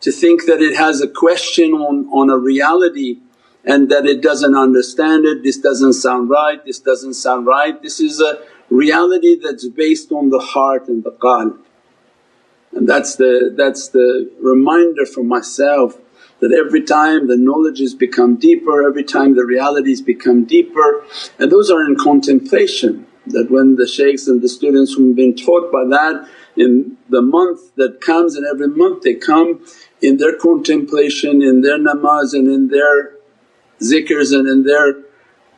to 0.00 0.10
think 0.10 0.46
that 0.46 0.62
it 0.62 0.76
has 0.76 1.02
a 1.02 1.08
question 1.08 1.72
on, 1.72 2.06
on 2.06 2.30
a 2.30 2.38
reality 2.38 3.18
and 3.64 3.90
that 3.90 4.06
it 4.06 4.22
doesn't 4.22 4.54
understand 4.54 5.26
it, 5.26 5.42
this 5.42 5.58
doesn't 5.58 5.94
sound 5.94 6.30
right, 6.30 6.64
this 6.64 6.78
doesn't 6.78 7.14
sound 7.14 7.46
right. 7.46 7.82
This 7.82 8.00
is 8.00 8.20
a 8.20 8.38
reality 8.70 9.38
that's 9.40 9.68
based 9.68 10.12
on 10.12 10.30
the 10.30 10.38
heart 10.38 10.88
and 10.88 11.04
the 11.04 11.12
qalb. 11.12 11.58
And 12.72 12.88
that's 12.88 13.16
the, 13.16 13.54
that's 13.56 13.88
the 13.88 14.30
reminder 14.40 15.06
for 15.06 15.22
myself 15.22 15.96
that 16.40 16.52
every 16.52 16.82
time 16.82 17.28
the 17.28 17.36
knowledges 17.36 17.94
become 17.94 18.36
deeper, 18.36 18.86
every 18.86 19.04
time 19.04 19.36
the 19.36 19.44
realities 19.44 20.02
become 20.02 20.44
deeper 20.44 21.04
and 21.38 21.50
those 21.50 21.70
are 21.70 21.84
in 21.84 21.96
contemplation 21.96 23.06
that 23.26 23.50
when 23.50 23.76
the 23.76 23.86
shaykhs 23.86 24.28
and 24.28 24.42
the 24.42 24.48
students 24.48 24.94
who've 24.94 25.16
been 25.16 25.34
taught 25.34 25.72
by 25.72 25.84
that 25.88 26.28
in 26.56 26.96
the 27.08 27.22
month 27.22 27.74
that 27.76 28.00
comes 28.00 28.36
and 28.36 28.46
every 28.46 28.68
month 28.68 29.02
they 29.02 29.14
come 29.14 29.64
in 30.02 30.18
their 30.18 30.36
contemplation, 30.36 31.42
in 31.42 31.62
their 31.62 31.78
namaz 31.78 32.34
and 32.34 32.48
in 32.48 32.68
their 32.68 33.14
zikrs 33.80 34.32
and 34.32 34.46
in 34.46 34.64
their 34.64 35.02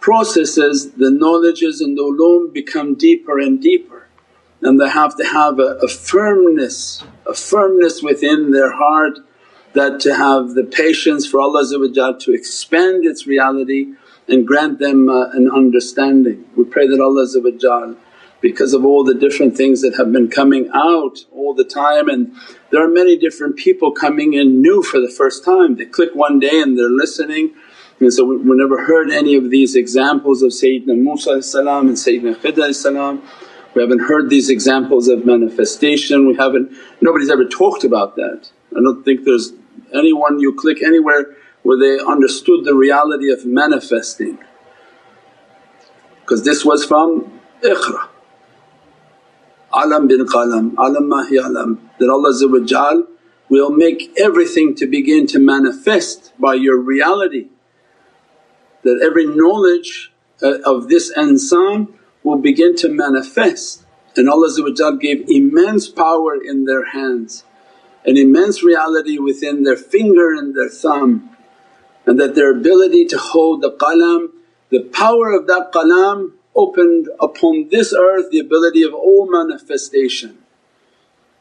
processes 0.01 0.93
the 0.93 1.11
knowledges 1.11 1.81
and 1.81 1.97
the 1.97 2.03
ulum 2.03 2.53
become 2.53 2.95
deeper 2.95 3.39
and 3.39 3.61
deeper 3.61 4.07
and 4.63 4.81
they 4.81 4.89
have 4.89 5.17
to 5.17 5.25
have 5.25 5.59
a, 5.59 5.79
a 5.83 5.89
firmness, 5.89 7.05
a 7.27 7.35
firmness 7.35 8.03
within 8.03 8.51
their 8.53 8.73
heart 8.73 9.19
that 9.75 10.01
to 10.01 10.15
have 10.15 10.55
the 10.55 10.65
patience 10.65 11.27
for 11.27 11.41
Allah 11.41 11.65
to 12.19 12.33
expand 12.33 13.05
its 13.05 13.27
reality 13.27 13.93
and 14.29 14.47
grant 14.47 14.79
them 14.79 15.09
uh, 15.09 15.31
an 15.31 15.51
understanding. 15.51 16.47
We 16.57 16.65
pray 16.65 16.89
that 16.89 17.01
Allah 17.01 17.97
because 18.41 18.75
of 18.75 18.85
all 18.85 19.05
the 19.05 19.15
different 19.15 19.57
things 19.57 19.83
that 19.83 19.97
have 19.97 20.13
been 20.13 20.29
coming 20.29 20.69
out 20.73 21.25
all 21.33 21.55
the 21.55 21.65
time 21.65 22.09
and 22.09 22.35
there 22.71 22.83
are 22.83 22.89
many 22.89 23.17
different 23.17 23.57
people 23.57 23.93
coming 23.93 24.35
in 24.35 24.61
new 24.61 24.83
for 24.83 25.01
the 25.01 25.11
first 25.11 25.45
time. 25.45 25.77
They 25.77 25.85
click 25.85 26.11
one 26.15 26.39
day 26.39 26.61
and 26.61 26.79
they're 26.79 26.89
listening 26.91 27.55
and 28.01 28.13
so 28.13 28.25
we, 28.25 28.37
we 28.37 28.57
never 28.57 28.85
heard 28.85 29.11
any 29.11 29.37
of 29.37 29.51
these 29.51 29.75
examples 29.75 30.43
of 30.43 30.51
Sayyidina 30.51 30.97
Musa 30.97 31.33
and 31.33 31.43
Sayyidina 31.43 32.37
Khidr 32.37 33.23
we 33.77 33.83
haven't 33.83 34.01
heard 34.01 34.31
these 34.31 34.49
examples 34.49 35.07
of 35.07 35.27
manifestation, 35.27 36.27
we 36.27 36.35
haven't… 36.35 36.73
nobody's 37.03 37.29
ever 37.29 37.45
talked 37.45 37.85
about 37.85 38.17
that. 38.17 38.49
I 38.75 38.81
don't 38.81 39.05
think 39.05 39.25
there's 39.25 39.53
anyone 39.93 40.41
you 40.41 40.55
click 40.55 40.83
anywhere 40.83 41.37
where 41.63 41.79
they 41.79 42.03
understood 42.03 42.65
the 42.65 42.75
reality 42.75 43.31
of 43.31 43.45
manifesting. 43.45 44.39
Because 46.23 46.43
this 46.43 46.65
was 46.65 46.87
from 46.87 47.41
Iqra. 47.63 48.09
Alam 49.75 50.09
bin 50.09 50.25
qalam, 50.27 50.75
alam 50.79 51.09
mahi 51.11 51.37
alam. 51.37 51.91
That 51.99 52.09
Allah 52.09 53.05
will 53.51 53.71
make 53.71 54.11
everything 54.19 54.75
to 54.77 54.87
begin 54.87 55.27
to 55.27 55.39
manifest 55.39 56.33
by 56.41 56.55
your 56.55 56.79
reality 56.79 57.49
that 58.87 59.01
every 59.05 59.27
knowledge 59.27 60.13
uh, 60.43 60.59
of 60.65 60.89
this 60.89 61.13
insan 61.17 61.93
will 62.23 62.39
begin 62.39 62.75
to 62.77 62.89
manifest. 62.89 63.85
And 64.17 64.29
Allah 64.29 64.49
gave 64.99 65.29
immense 65.29 65.89
power 65.89 66.35
in 66.35 66.65
their 66.65 66.87
hands, 66.87 67.45
an 68.05 68.17
immense 68.17 68.63
reality 68.63 69.19
within 69.19 69.65
their 69.65 69.77
finger 69.77 70.35
and 70.35 70.57
their 70.57 70.71
thumb 70.71 71.37
and 72.07 72.21
that 72.21 72.35
their 72.35 72.53
ability 72.53 73.05
to 73.07 73.19
hold 73.19 73.61
the 73.61 73.73
qalam, 73.73 74.29
the 74.71 74.81
power 74.81 75.33
of 75.33 75.47
that 75.49 75.73
qalam 75.73 76.33
opened 76.55 77.09
upon 77.21 77.69
this 77.69 77.93
earth 77.93 78.31
the 78.31 78.39
ability 78.39 78.83
of 78.83 78.95
all 78.95 79.29
manifestation. 79.31 80.39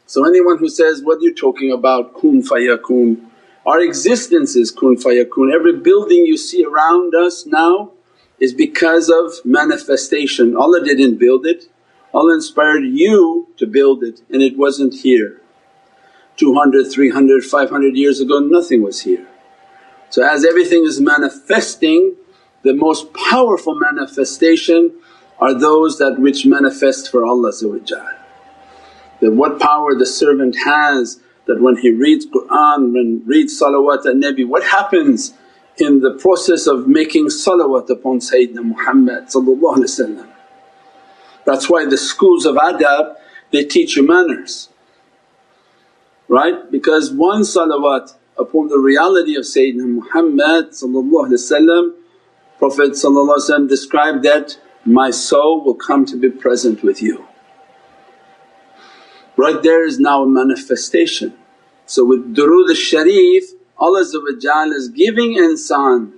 So 0.08 0.26
anyone 0.26 0.58
who 0.58 0.68
says, 0.68 1.02
what 1.02 1.20
are 1.20 1.22
you 1.22 1.34
talking 1.34 1.72
about? 1.72 2.14
Kun 2.20 2.42
fayakun, 2.42 3.26
our 3.66 3.82
existence 3.82 4.56
is 4.56 4.72
kun 4.72 4.96
fayakun. 4.96 5.54
Every 5.54 5.78
building 5.78 6.26
you 6.26 6.38
see 6.38 6.64
around 6.64 7.16
us 7.16 7.46
now 7.46 7.92
is 8.40 8.54
because 8.54 9.10
of 9.10 9.44
manifestation. 9.44 10.56
Allah 10.56 10.84
didn't 10.84 11.18
build 11.18 11.46
it, 11.46 11.70
Allah 12.14 12.36
inspired 12.36 12.84
you 12.84 13.48
to 13.58 13.66
build 13.66 14.04
it 14.04 14.22
and 14.30 14.42
it 14.42 14.58
wasn't 14.58 14.94
here. 14.94 15.42
200, 16.38 16.86
300, 16.92 17.44
500 17.44 17.96
years 17.96 18.20
ago 18.20 18.40
nothing 18.40 18.82
was 18.82 19.02
here. 19.02 19.28
So 20.10 20.24
as 20.24 20.46
everything 20.46 20.86
is 20.86 21.02
manifesting 21.02 22.16
the 22.64 22.74
most 22.74 23.14
powerful 23.14 23.76
manifestation 23.76 24.94
are 25.40 25.54
those 25.54 25.98
that 26.00 26.20
which 26.20 26.46
manifest 26.46 27.12
for 27.12 27.26
Allah 27.26 27.52
That 27.52 29.32
what 29.32 29.60
power 29.60 29.94
the 29.96 30.06
servant 30.06 30.56
has 30.64 31.20
that 31.48 31.62
when 31.62 31.78
he 31.78 31.92
reads 31.92 32.26
Qur'an, 32.26 32.94
when 32.94 33.24
reads 33.26 33.60
salawat 33.60 34.06
al 34.06 34.14
Nabi, 34.14 34.48
what 34.48 34.64
happens 34.64 35.34
in 35.78 36.02
the 36.02 36.12
process 36.12 36.68
of 36.68 36.88
making 36.88 37.28
salawat 37.28 37.90
upon 37.90 38.20
Sayyidina 38.20 38.64
Muhammad 38.64 39.28
That's 41.46 41.70
why 41.70 41.86
the 41.86 41.98
schools 41.98 42.46
of 42.46 42.56
adab 42.56 43.16
they 43.52 43.64
teach 43.64 43.96
you 43.96 44.08
manners, 44.08 44.70
right? 46.28 46.70
Because 46.72 47.12
one 47.12 47.42
salawat 47.42 48.16
upon 48.38 48.68
the 48.68 48.78
reality 48.80 49.36
of 49.36 49.44
Sayyidina 49.44 49.88
Muhammad 49.88 50.72
Prophet 52.58 53.68
described 53.68 54.24
that, 54.24 54.58
my 54.86 55.10
soul 55.10 55.64
will 55.64 55.76
come 55.76 56.06
to 56.06 56.16
be 56.16 56.30
present 56.30 56.84
with 56.84 57.02
you. 57.02 57.28
Right 59.38 59.62
there 59.62 59.86
is 59.86 60.00
now 60.00 60.24
a 60.24 60.28
manifestation. 60.28 61.38
So 61.86 62.06
with 62.06 62.36
durood 62.36 62.70
al-sharif 62.70 63.52
Allah 63.78 64.02
is 64.02 64.90
giving 64.90 65.36
insan 65.36 66.14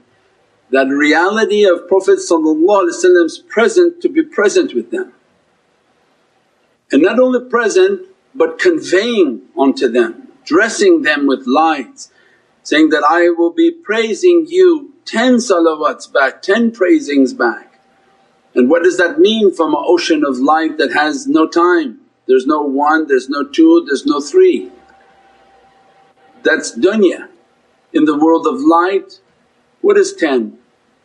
that 0.69 0.87
reality 0.87 1.65
of 1.65 1.87
Prophet 1.87 2.19
present 3.47 4.01
to 4.01 4.09
be 4.09 4.23
present 4.23 4.73
with 4.73 4.91
them. 4.91 5.13
And 6.91 7.01
not 7.01 7.19
only 7.19 7.49
present 7.49 8.01
but 8.35 8.59
conveying 8.59 9.41
onto 9.55 9.87
them, 9.87 10.27
dressing 10.45 11.01
them 11.01 11.25
with 11.25 11.47
lights, 11.47 12.11
saying 12.61 12.89
that, 12.89 13.03
I 13.03 13.29
will 13.29 13.51
be 13.51 13.71
praising 13.71 14.45
you 14.47 14.93
10 15.05 15.37
salawats 15.37 16.11
back, 16.11 16.41
10 16.41 16.71
praisings 16.71 17.33
back. 17.33 17.79
And 18.53 18.69
what 18.69 18.83
does 18.83 18.97
that 18.97 19.19
mean 19.19 19.53
from 19.53 19.73
an 19.73 19.83
ocean 19.85 20.23
of 20.25 20.37
light 20.37 20.77
that 20.77 20.91
has 20.93 21.27
no 21.27 21.47
time? 21.47 22.01
There's 22.27 22.45
no 22.45 22.61
one, 22.61 23.07
there's 23.07 23.29
no 23.29 23.43
two, 23.43 23.85
there's 23.87 24.05
no 24.05 24.19
three. 24.19 24.71
That's 26.43 26.77
dunya. 26.77 27.29
In 27.93 28.05
the 28.05 28.17
world 28.17 28.45
of 28.45 28.61
light, 28.61 29.21
what 29.81 29.97
is 29.97 30.13
10? 30.13 30.57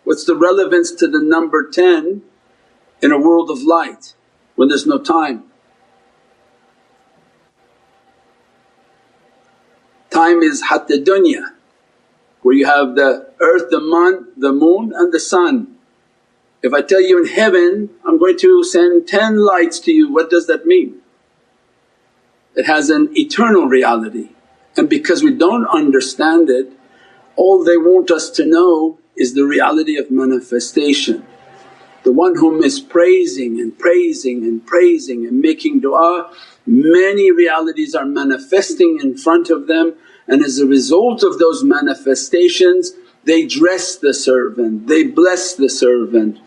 What's 0.05 0.25
the 0.25 0.35
relevance 0.35 0.91
to 0.93 1.07
the 1.07 1.23
number 1.23 1.69
10 1.71 2.23
in 3.00 3.12
a 3.12 3.19
world 3.19 3.50
of 3.50 3.62
light 3.62 4.14
when 4.57 4.68
there's 4.68 4.87
no 4.87 4.99
time? 4.99 5.44
Time 10.11 10.42
is 10.42 10.62
hatta 10.62 10.94
dunya 10.94 11.53
where 12.42 12.55
you 12.55 12.66
have 12.66 12.96
the 12.96 13.31
earth, 13.40 13.70
the 13.70 13.81
moon, 13.81 14.29
the 14.37 14.53
moon 14.53 14.92
and 14.94 15.12
the 15.12 15.20
sun. 15.20 15.77
If 16.62 16.73
I 16.73 16.83
tell 16.83 17.01
you 17.01 17.18
in 17.18 17.29
heaven 17.29 17.90
I'm 18.05 18.18
going 18.18 18.38
to 18.38 18.64
send 18.64 19.09
10 19.09 19.38
lights 19.38 19.79
to 19.81 19.92
you, 19.92 20.12
what 20.12 20.31
does 20.31 20.46
that 20.49 20.66
mean? 20.66 21.02
It 22.55 22.67
has 22.67 22.91
an 22.91 23.11
eternal 23.17 23.67
reality 23.67 24.31
and 24.77 24.88
because 24.88 25.23
we 25.23 25.33
don't 25.33 25.67
understand 25.67 26.49
it 26.51 26.73
all 27.37 27.65
they 27.65 27.77
want 27.77 28.11
us 28.11 28.31
to 28.31 28.45
know 28.45 28.99
is 29.17 29.35
the 29.35 29.45
reality 29.45 29.97
of 29.97 30.11
manifestation. 30.11 31.27
The 32.05 32.12
one 32.12 32.37
whom 32.37 32.62
is 32.62 32.81
praising 32.81 33.61
and 33.61 33.79
praising 33.79 34.43
and 34.45 34.67
praising 34.67 35.27
and 35.27 35.41
making 35.41 35.81
du'a, 35.81 36.33
many 36.67 37.31
realities 37.31 37.95
are 37.95 38.05
manifesting 38.05 38.99
in 39.01 39.17
front 39.17 39.51
of 39.51 39.67
them 39.67 39.95
and 40.27 40.43
as 40.43 40.59
a 40.59 40.67
result 40.67 41.23
of 41.23 41.38
those 41.38 41.65
manifestations 41.65 42.93
they 43.25 43.47
dress 43.47 43.97
the 43.97 44.12
servant, 44.12 44.88
they 44.88 45.05
bless 45.05 45.55
the 45.55 45.69
servant, 45.69 46.41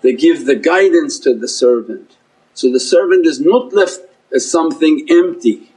they 0.00 0.14
give 0.14 0.46
the 0.46 0.56
guidance 0.56 1.18
to 1.18 1.34
the 1.34 1.48
servant. 1.48 2.16
So 2.54 2.72
the 2.72 2.80
servant 2.80 3.26
is 3.26 3.40
not 3.40 3.72
left 3.74 4.00
as 4.34 4.50
something 4.50 5.06
empty 5.08 5.72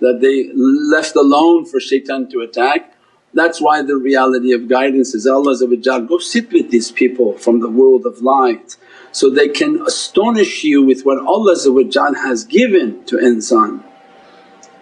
that 0.00 0.20
they 0.20 0.50
left 0.54 1.16
alone 1.16 1.64
for 1.64 1.80
shaitan 1.80 2.30
to 2.30 2.40
attack. 2.40 2.94
That's 3.34 3.60
why 3.60 3.82
the 3.82 3.96
reality 3.96 4.52
of 4.52 4.68
guidance 4.68 5.14
is 5.14 5.26
Allah 5.26 5.56
go 6.06 6.18
sit 6.18 6.52
with 6.52 6.70
these 6.70 6.90
people 6.90 7.36
from 7.38 7.60
the 7.60 7.68
world 7.68 8.06
of 8.06 8.22
light 8.22 8.76
so 9.12 9.28
they 9.28 9.48
can 9.48 9.82
astonish 9.82 10.64
you 10.64 10.82
with 10.82 11.02
what 11.02 11.18
Allah 11.18 11.56
has 12.22 12.44
given 12.44 13.04
to 13.04 13.16
insan 13.16 13.84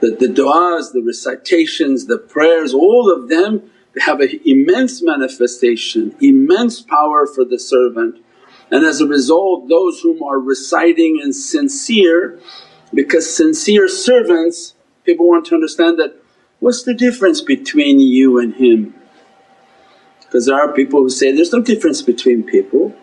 that 0.01 0.19
the 0.19 0.27
du'as, 0.27 0.93
the 0.93 1.03
recitations, 1.03 2.07
the 2.07 2.19
prayers 2.19 2.75
all 2.75 3.11
of 3.11 3.29
them 3.29 3.71
they 3.95 4.03
have 4.03 4.21
an 4.21 4.39
immense 4.45 5.03
manifestation, 5.03 6.15
immense 6.21 6.83
power 6.83 7.27
for 7.27 7.47
the 7.47 7.59
servant. 7.59 8.23
And 8.71 8.85
as 8.85 9.01
a 9.01 9.07
result 9.07 9.69
those 9.69 10.01
whom 10.01 10.23
are 10.23 10.39
reciting 10.39 11.21
and 11.23 11.35
sincere 11.35 12.39
because 12.93 13.35
sincere 13.35 13.89
servants 13.89 14.75
people 15.05 15.29
want 15.29 15.47
to 15.47 15.55
understand 15.55 15.99
that 15.99 16.17
what's 16.61 16.83
the 16.83 16.95
difference 16.95 17.41
between 17.41 18.01
you 18.01 18.39
and 18.39 18.55
him? 18.55 18.95
Because 20.21 20.47
there 20.47 20.57
are 20.57 20.73
people 20.73 21.01
who 21.01 21.09
say, 21.09 21.33
there's 21.33 21.53
no 21.53 21.63
difference 21.63 22.03
between 22.03 22.43
people. 22.43 22.95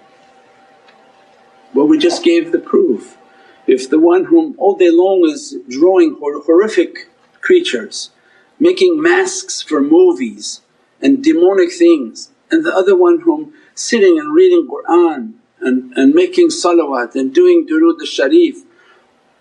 Well 1.74 1.88
we 1.88 1.98
just 1.98 2.24
gave 2.24 2.52
the 2.52 2.60
proof. 2.60 3.18
If 3.66 3.90
the 3.90 4.00
one 4.00 4.26
whom 4.26 4.56
all 4.58 4.76
day 4.76 4.92
long 4.92 5.28
is 5.30 5.56
drawing 5.70 6.18
horrific 6.20 7.10
creatures, 7.42 8.12
making 8.60 9.02
masks 9.02 9.62
for 9.62 9.82
movies 9.82 10.62
and 11.02 11.24
demonic 11.24 11.72
things 11.72 12.32
and 12.52 12.66
the 12.66 12.76
other 12.76 12.96
one 12.96 13.22
whom 13.22 13.54
sitting 13.74 14.20
and 14.20 14.34
reading 14.34 14.68
Qur'an 14.68 15.36
and, 15.62 15.94
and 15.98 16.14
making 16.14 16.50
salawat 16.50 17.16
and 17.16 17.34
doing 17.34 17.66
durood 17.66 18.00
al-sharif, 18.02 18.64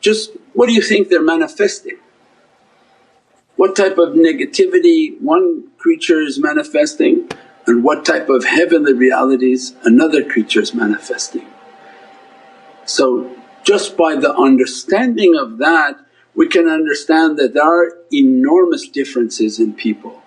just 0.03 0.33
what 0.53 0.67
do 0.67 0.75
you 0.75 0.83
think 0.83 1.09
they're 1.09 1.23
manifesting? 1.23 1.97
What 3.57 3.75
type 3.75 3.97
of 3.97 4.11
negativity 4.11 5.19
one 5.21 5.69
creature 5.79 6.21
is 6.21 6.39
manifesting 6.39 7.29
and 7.67 7.83
what 7.83 8.05
type 8.05 8.29
of 8.29 8.45
heavenly 8.45 8.93
realities 8.93 9.75
another 9.85 10.23
creature 10.25 10.61
is 10.61 10.75
manifesting. 10.75 11.47
So 12.85 13.35
just 13.63 13.97
by 13.97 14.17
the 14.17 14.35
understanding 14.35 15.37
of 15.37 15.59
that 15.59 15.99
we 16.35 16.49
can 16.49 16.67
understand 16.67 17.39
that 17.39 17.55
there 17.55 17.63
are 17.63 17.93
enormous 18.13 18.89
differences 18.89 19.59
in 19.61 19.75
people. 19.75 20.23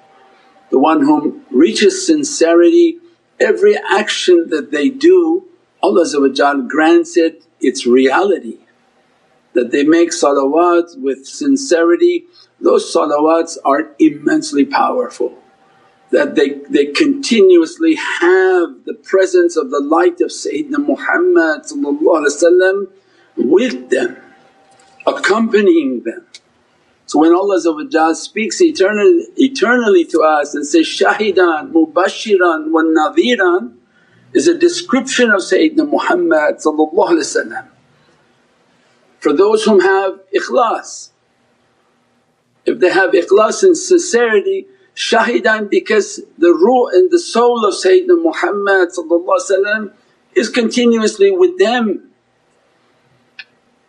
The 0.69 0.79
one 0.79 1.01
whom 1.01 1.45
reaches 1.49 2.05
sincerity, 2.05 2.99
every 3.39 3.75
action 3.77 4.49
that 4.49 4.71
they 4.71 4.89
do 4.89 5.47
Allah 5.81 6.63
grants 6.67 7.15
it 7.17 7.45
its 7.59 7.85
reality. 7.85 8.57
That 9.55 9.71
they 9.71 9.83
make 9.83 10.11
salawats 10.11 10.97
with 10.99 11.25
sincerity, 11.25 12.25
those 12.59 12.93
salawats 12.93 13.57
are 13.65 13.89
immensely 13.99 14.65
powerful. 14.65 15.37
That 16.11 16.35
they, 16.35 16.49
they 16.69 16.87
continuously 16.87 17.95
have 17.95 18.85
the 18.85 18.93
presence 19.01 19.57
of 19.57 19.71
the 19.71 19.79
light 19.79 20.21
of 20.21 20.29
Sayyidina 20.29 20.85
Muhammad 20.85 21.63
with 23.37 23.89
them, 23.89 24.17
accompanying 25.07 26.03
them. 26.03 26.25
So 27.07 27.19
when 27.19 27.33
Allah 27.33 28.15
speaks 28.15 28.61
eternally, 28.61 29.25
eternally 29.37 30.05
to 30.05 30.21
us 30.21 30.55
and 30.55 30.65
says, 30.65 30.85
Shahidan, 30.85 31.71
Mubashiran 31.71 32.71
wa 32.71 32.81
Nadhiran 32.81 33.73
is 34.33 34.47
a 34.47 34.57
description 34.57 35.31
of 35.31 35.41
Sayyidina 35.41 35.87
Muhammad 35.89 36.57
for 39.25 39.33
those 39.33 39.63
whom 39.63 39.79
have 39.79 40.19
ikhlas. 40.39 41.09
If 42.63 42.79
they 42.79 42.91
have 42.91 43.09
ikhlas 43.13 43.63
and 43.63 43.75
sincerity, 43.75 44.67
shahidan 44.95 45.67
because 45.67 46.21
the 46.37 46.53
ruh 46.53 46.89
and 46.93 47.09
the 47.09 47.17
soul 47.17 47.65
of 47.65 47.73
Sayyidina 47.73 48.21
Muhammad 48.21 48.89
is 50.35 50.47
continuously 50.49 51.31
with 51.31 51.57
them 51.57 52.11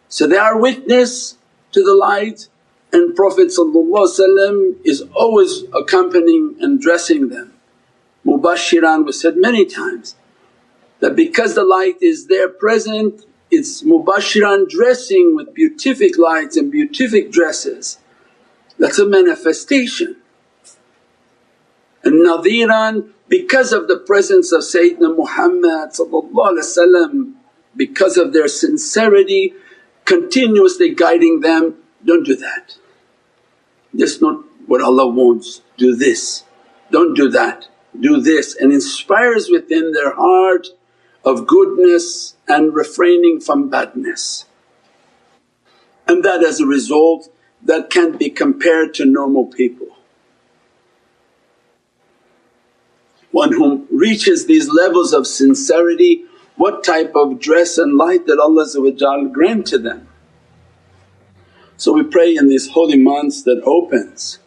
So 0.09 0.27
they 0.27 0.38
are 0.38 0.59
witness 0.59 1.37
to 1.72 1.85
the 1.85 1.92
light 1.94 2.49
and 2.94 3.14
Prophet 3.14 3.49
is 3.49 5.03
always 5.22 5.53
accompanying 5.75 6.57
and 6.61 6.81
dressing 6.81 7.29
them. 7.29 7.53
Mubashiran 8.25 9.05
was 9.05 9.20
said 9.20 9.37
many 9.37 9.66
times 9.66 10.16
that 11.01 11.14
because 11.14 11.55
the 11.55 11.64
light 11.77 11.96
is 12.01 12.29
there 12.29 12.49
present 12.49 13.27
it's 13.50 13.82
mubashiran 13.82 14.68
dressing 14.68 15.35
with 15.37 15.54
beatific 15.54 16.18
lights 16.18 16.56
and 16.56 16.70
beatific 16.70 17.30
dresses. 17.30 17.98
That's 18.78 18.98
a 18.98 19.06
manifestation. 19.06 20.16
And 22.02 22.26
nadhiran 22.26 23.11
because 23.28 23.72
of 23.72 23.88
the 23.88 23.98
presence 23.98 24.52
of 24.52 24.62
Sayyidina 24.62 25.16
Muhammad 25.16 25.90
because 27.76 28.16
of 28.16 28.32
their 28.32 28.48
sincerity 28.48 29.54
continuously 30.04 30.94
guiding 30.94 31.40
them, 31.40 31.74
don't 32.04 32.24
do 32.24 32.37
that. 32.37 32.76
That's 33.92 34.20
not 34.20 34.44
what 34.66 34.80
Allah 34.80 35.09
wants, 35.09 35.62
do 35.76 35.94
this, 35.96 36.44
don't 36.90 37.14
do 37.14 37.28
that, 37.30 37.66
do 37.98 38.20
this 38.20 38.56
and 38.56 38.72
inspires 38.72 39.48
within 39.50 39.92
their 39.92 40.14
heart 40.14 40.68
of 41.27 41.47
goodness 41.47 42.37
and 42.49 42.73
refraining 42.73 43.41
from 43.41 43.69
badness. 43.69 44.47
And 46.07 46.25
that 46.25 46.45
as 46.45 46.61
a 46.61 46.67
result 46.67 47.29
that 47.62 47.91
can't 47.91 48.19
be 48.19 48.31
compared 48.31 48.95
to 48.95 49.05
normal 49.05 49.47
people. 49.47 49.89
One 53.33 53.53
who 53.53 53.87
reaches 53.91 54.47
these 54.47 54.71
levels 54.71 55.12
of 55.12 55.27
sincerity, 55.27 56.25
what 56.55 56.85
type 56.85 57.15
of 57.17 57.41
dress 57.41 57.77
and 57.77 57.99
light 57.99 58.27
that 58.27 58.39
Allah 58.39 59.29
grant 59.31 59.67
to 59.67 59.79
them. 59.79 60.09
So 61.77 61.93
we 61.93 62.05
pray 62.05 62.37
in 62.37 62.49
these 62.49 62.71
holy 62.71 62.97
months 62.97 63.43
that 63.43 63.61
opens 63.67 64.39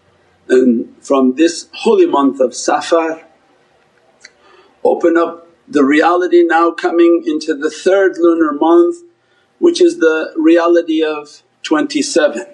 and 0.48 0.96
from 1.02 1.36
this 1.36 1.70
holy 1.74 2.08
month 2.08 2.40
of 2.40 2.56
Safar 2.56 3.22
open 4.84 5.18
up 5.18 5.49
the 5.70 5.84
reality 5.84 6.44
now 6.44 6.72
coming 6.72 7.24
into 7.26 7.54
the 7.54 7.70
third 7.70 8.18
lunar 8.18 8.52
month 8.54 8.98
which 9.60 9.82
is 9.82 10.00
the 10.00 10.34
reality 10.38 11.04
of 11.04 11.44
27. 11.64 12.46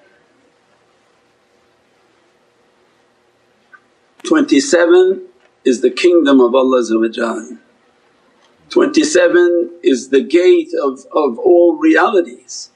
27 4.28 5.28
is 5.64 5.82
the 5.82 5.92
kingdom 5.92 6.42
of 6.42 6.56
Allah 6.56 6.84
27 8.70 9.80
is 9.84 10.10
the 10.10 10.22
gate 10.22 10.72
of, 10.82 11.06
of 11.14 11.38
all 11.38 11.78
realities. 11.78 12.72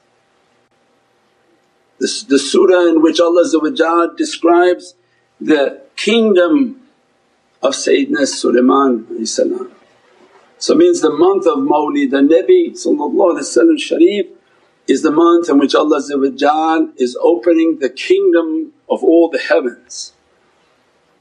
The, 1.98 2.24
the 2.28 2.38
surah 2.38 2.86
in 2.88 3.02
which 3.02 3.20
Allah 3.20 4.14
describes 4.16 4.94
the 5.40 5.82
kingdom 5.96 6.80
of 7.62 7.74
Sayyidina 7.74 8.26
Sulaiman 8.26 9.06
so 10.60 10.74
means 10.74 11.00
the 11.00 11.10
month 11.10 11.46
of 11.46 11.56
Mawlid 11.56 12.10
Nabi 12.10 13.80
Sharif 13.80 14.26
is 14.86 15.00
the 15.00 15.10
month 15.10 15.48
in 15.48 15.58
which 15.58 15.74
Allah 15.74 16.02
is 16.98 17.16
opening 17.22 17.78
the 17.78 17.88
kingdom 17.88 18.74
of 18.86 19.02
all 19.02 19.30
the 19.30 19.38
heavens. 19.38 20.12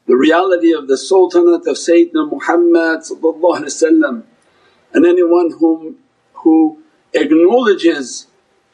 The 0.07 0.17
reality 0.17 0.73
of 0.73 0.89
the 0.89 0.97
sultanate 0.97 1.65
of 1.67 1.77
Sayyidina 1.77 2.29
Muhammad 2.29 3.03
and 4.93 5.05
anyone 5.05 5.51
whom 5.57 5.95
who 6.33 6.79
acknowledges 7.13 8.27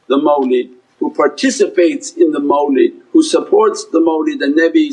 the 0.08 0.16
mawlid, 0.16 0.72
who 0.98 1.14
participates 1.14 2.10
in 2.10 2.32
the 2.32 2.40
mawlid, 2.40 2.92
who 3.12 3.22
supports 3.22 3.84
the 3.84 4.00
mawlid 4.00 4.40
the 4.40 4.46
Nabi 4.46 4.92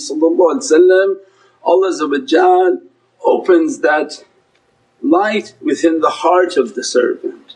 Allah 1.64 2.78
opens 3.26 3.80
that 3.80 4.24
light 5.04 5.54
within 5.62 6.00
the 6.00 6.10
heart 6.10 6.58
of 6.58 6.74
the 6.74 6.84
servant 6.84 7.56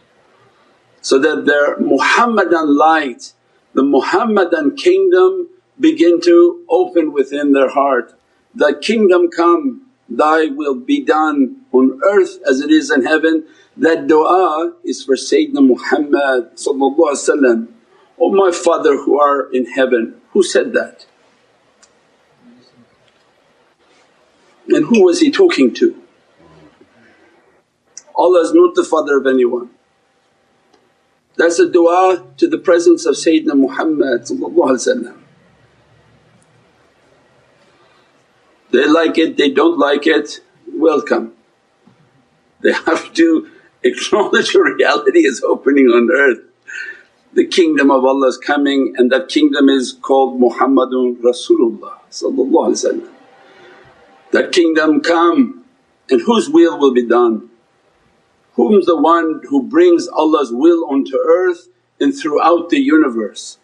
so 1.02 1.18
that 1.18 1.46
their 1.46 1.80
Muhammadan 1.80 2.76
light, 2.76 3.34
the 3.74 3.84
Muhammadan 3.84 4.76
kingdom 4.76 5.48
begin 5.80 6.20
to 6.22 6.66
open 6.70 7.14
within 7.14 7.54
their 7.54 7.70
heart. 7.70 8.14
Thy 8.54 8.74
kingdom 8.74 9.30
come, 9.30 9.88
Thy 10.10 10.46
will 10.48 10.76
be 10.76 11.04
done 11.04 11.62
on 11.72 12.00
earth 12.04 12.40
as 12.50 12.62
it 12.62 12.72
is 12.72 12.92
in 12.92 13.06
heaven. 13.06 13.46
That 13.76 14.08
du'a 14.08 14.74
is 14.84 15.04
for 15.04 15.16
Sayyidina 15.16 15.66
Muhammad 15.66 16.52
O 18.20 18.32
my 18.32 18.52
father 18.52 18.98
who 18.98 19.20
are 19.20 19.50
in 19.54 19.66
heaven, 19.68 20.20
who 20.32 20.42
said 20.42 20.74
that? 20.74 21.06
And 24.70 24.86
who 24.86 25.06
was 25.06 25.20
he 25.20 25.30
talking 25.30 25.74
to? 25.76 26.02
Allah 28.18 28.42
is 28.42 28.54
not 28.54 28.74
the 28.74 28.84
father 28.84 29.18
of 29.18 29.28
anyone. 29.28 29.70
That's 31.38 31.60
a 31.60 31.70
dua 31.70 32.26
to 32.38 32.48
the 32.48 32.58
presence 32.58 33.06
of 33.06 33.16
Sayyidina 33.16 33.56
Muhammad 33.56 34.26
They 38.72 38.88
like 38.88 39.18
it, 39.18 39.38
they 39.38 39.52
don't 39.52 39.78
like 39.78 40.08
it, 40.08 40.42
welcome. 40.74 41.34
They 42.62 42.74
have 42.74 43.14
to 43.14 43.52
acknowledge 43.84 44.56
reality 44.56 45.26
is 45.26 45.44
opening 45.44 45.86
on 45.88 46.10
earth. 46.12 46.40
The 47.34 47.46
kingdom 47.46 47.92
of 47.92 48.04
Allah 48.04 48.30
is 48.30 48.38
coming 48.38 48.96
and 48.98 49.12
that 49.12 49.30
kingdom 49.30 49.70
is 49.70 49.94
called 49.94 50.42
Muhammadun 50.42 51.18
Rasulullah 51.22 53.08
That 54.32 54.52
kingdom 54.52 55.02
come 55.02 55.66
and 56.10 56.22
whose 56.22 56.50
will 56.50 56.80
will 56.80 56.94
be 56.94 57.06
done? 57.06 57.52
Whom's 58.58 58.88
the 58.88 58.98
one 58.98 59.42
who 59.50 59.64
brings 59.64 60.08
Allah's 60.08 60.52
will 60.52 60.90
onto 60.90 61.18
earth 61.18 61.70
and 62.00 62.14
throughout 62.14 62.70
the 62.70 62.80
universe. 62.80 63.58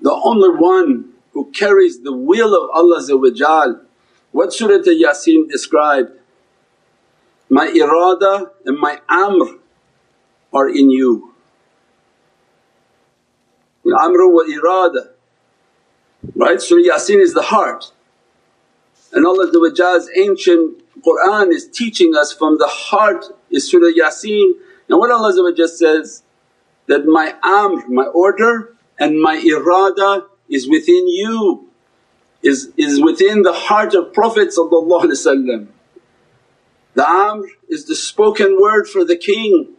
The 0.00 0.12
only 0.12 0.50
one 0.50 1.12
who 1.32 1.50
carries 1.52 2.02
the 2.02 2.12
will 2.12 2.54
of 2.54 2.70
Allah 2.74 3.80
What 4.32 4.52
Surat 4.52 4.84
Yasin 4.84 5.48
described? 5.48 6.12
My 7.50 7.68
irada 7.68 8.50
and 8.66 8.78
my 8.78 9.00
amr 9.08 9.58
are 10.52 10.68
in 10.68 10.90
you. 10.90 11.34
Amr 13.86 14.28
wa 14.28 14.42
irada, 14.42 15.10
right? 16.34 16.60
Surah 16.60 16.82
Yasin 16.82 17.20
is 17.20 17.32
the 17.32 17.42
heart 17.42 17.92
and 19.12 19.26
Allah's 19.26 20.10
ancient 20.14 20.82
Qur'an 21.08 21.52
is 21.52 21.68
teaching 21.68 22.14
us 22.14 22.32
from 22.32 22.58
the 22.58 22.66
heart 22.66 23.24
is 23.50 23.70
Surah 23.70 23.92
Yasin. 23.98 24.52
And 24.88 24.98
what 24.98 25.10
Allah 25.10 25.32
says 25.68 26.22
that, 26.86 27.06
my 27.06 27.34
amr, 27.42 27.88
my 27.88 28.06
order 28.06 28.74
and 28.98 29.20
my 29.20 29.36
irada 29.36 30.24
is 30.48 30.68
within 30.68 31.08
you, 31.08 31.68
is, 32.42 32.72
is 32.76 33.00
within 33.00 33.42
the 33.42 33.52
heart 33.52 33.94
of 33.94 34.12
Prophet 34.12 34.52
The 36.94 37.06
amr 37.06 37.48
is 37.68 37.86
the 37.86 37.94
spoken 37.94 38.58
word 38.60 38.88
for 38.88 39.04
the 39.04 39.16
king. 39.16 39.74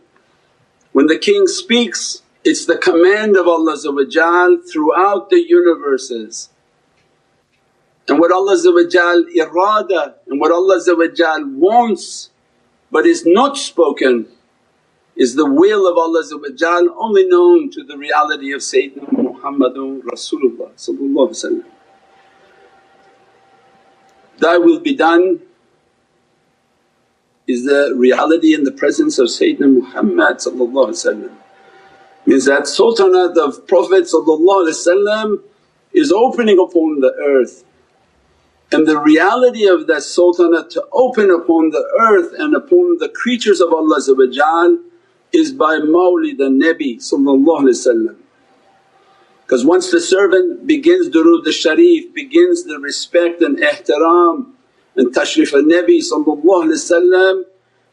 When 0.92 1.08
the 1.08 1.20
king 1.20 1.48
speaks 1.48 2.24
it's 2.44 2.66
the 2.66 2.78
command 2.78 3.36
of 3.36 3.48
Allah 3.48 3.76
throughout 3.78 5.30
the 5.30 5.46
universes. 5.46 6.50
And 8.10 8.20
what 8.20 8.32
Allah 8.32 8.58
irada 8.58 10.16
and 10.28 10.40
what 10.40 10.52
Allah 10.52 10.82
wants 11.60 12.32
but 12.92 13.06
is 13.06 13.24
not 13.24 13.56
spoken 13.56 14.26
is 15.16 15.36
the 15.36 15.46
will 15.46 15.88
of 15.88 15.96
Allah 15.96 16.24
only 16.98 17.28
known 17.28 17.70
to 17.70 17.84
the 17.84 17.96
reality 18.00 18.52
of 18.52 18.62
Sayyidina 18.62 19.12
Muhammadun 19.12 20.02
Rasulullah 20.02 21.64
Thy 24.40 24.58
will 24.58 24.80
be 24.80 24.96
done 24.96 25.42
is 27.48 27.66
the 27.66 27.94
reality 27.96 28.56
in 28.56 28.64
the 28.64 28.72
presence 28.72 29.20
of 29.20 29.28
Sayyidina 29.28 29.72
Muhammad 29.72 30.42
means 32.26 32.46
that 32.46 32.68
sultanate 32.68 33.38
of 33.38 33.68
Prophet 33.68 34.08
is 35.94 36.12
opening 36.12 36.58
upon 36.58 37.02
the 37.02 37.14
earth 37.24 37.66
and 38.72 38.88
the 38.88 39.00
reality 39.00 39.68
of 39.68 39.88
that 39.88 40.04
sultanate 40.04 40.70
to 40.72 40.86
open 40.92 41.32
upon 41.32 41.72
the 41.72 41.84
earth 42.00 42.34
and 42.38 42.56
upon 42.56 42.98
the 43.00 43.10
creatures 43.10 43.62
of 43.62 43.74
Allah 43.74 43.98
is 45.32 45.52
by 45.52 45.78
mawlid 45.80 46.40
al-Nabi 46.40 47.00
because 49.42 49.66
once 49.66 49.90
the 49.90 50.00
servant 50.00 50.68
begins 50.68 51.10
durood 51.10 51.46
al-Sharif, 51.46 52.14
begins 52.14 52.66
the 52.66 52.78
respect 52.80 53.42
and 53.42 53.58
ihtiram 53.58 54.52
and 54.96 55.14
tashrif 55.14 55.54
al-Nabi 55.54 57.46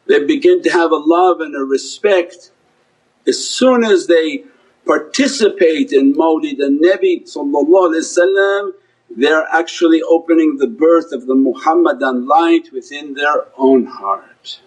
they 0.07 0.25
begin 0.25 0.62
to 0.62 0.71
have 0.71 0.93
a 0.93 0.97
love 0.97 1.41
and 1.41 1.57
a 1.57 1.65
respect. 1.65 2.53
As 3.27 3.45
soon 3.45 3.85
as 3.85 4.07
they 4.07 4.45
participate 4.87 5.93
in 5.93 6.15
Mawlid 6.15 6.61
Nabi 9.11 9.16
they're 9.16 9.47
actually 9.53 10.03
opening 10.03 10.59
the 10.59 10.66
birth 10.66 11.12
of 11.12 11.27
the 11.27 11.35
Muhammadan 11.35 12.27
light 12.27 12.69
within 12.73 13.14
their 13.14 13.47
own 13.57 13.87
heart. 13.87 14.61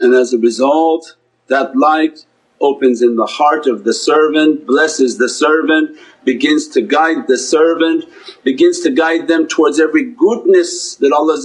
And 0.00 0.14
as 0.14 0.32
a 0.32 0.38
result 0.38 1.16
that 1.48 1.76
light 1.76 2.26
opens 2.60 3.02
in 3.02 3.16
the 3.16 3.26
heart 3.26 3.66
of 3.66 3.84
the 3.84 3.92
servant, 3.92 4.66
blesses 4.66 5.18
the 5.18 5.28
servant, 5.28 5.98
begins 6.24 6.68
to 6.68 6.80
guide 6.80 7.26
the 7.26 7.36
servant, 7.36 8.04
begins 8.42 8.80
to 8.80 8.90
guide 8.90 9.28
them 9.28 9.46
towards 9.46 9.78
every 9.78 10.04
goodness 10.04 10.96
that 10.96 11.12
Allah 11.12 11.36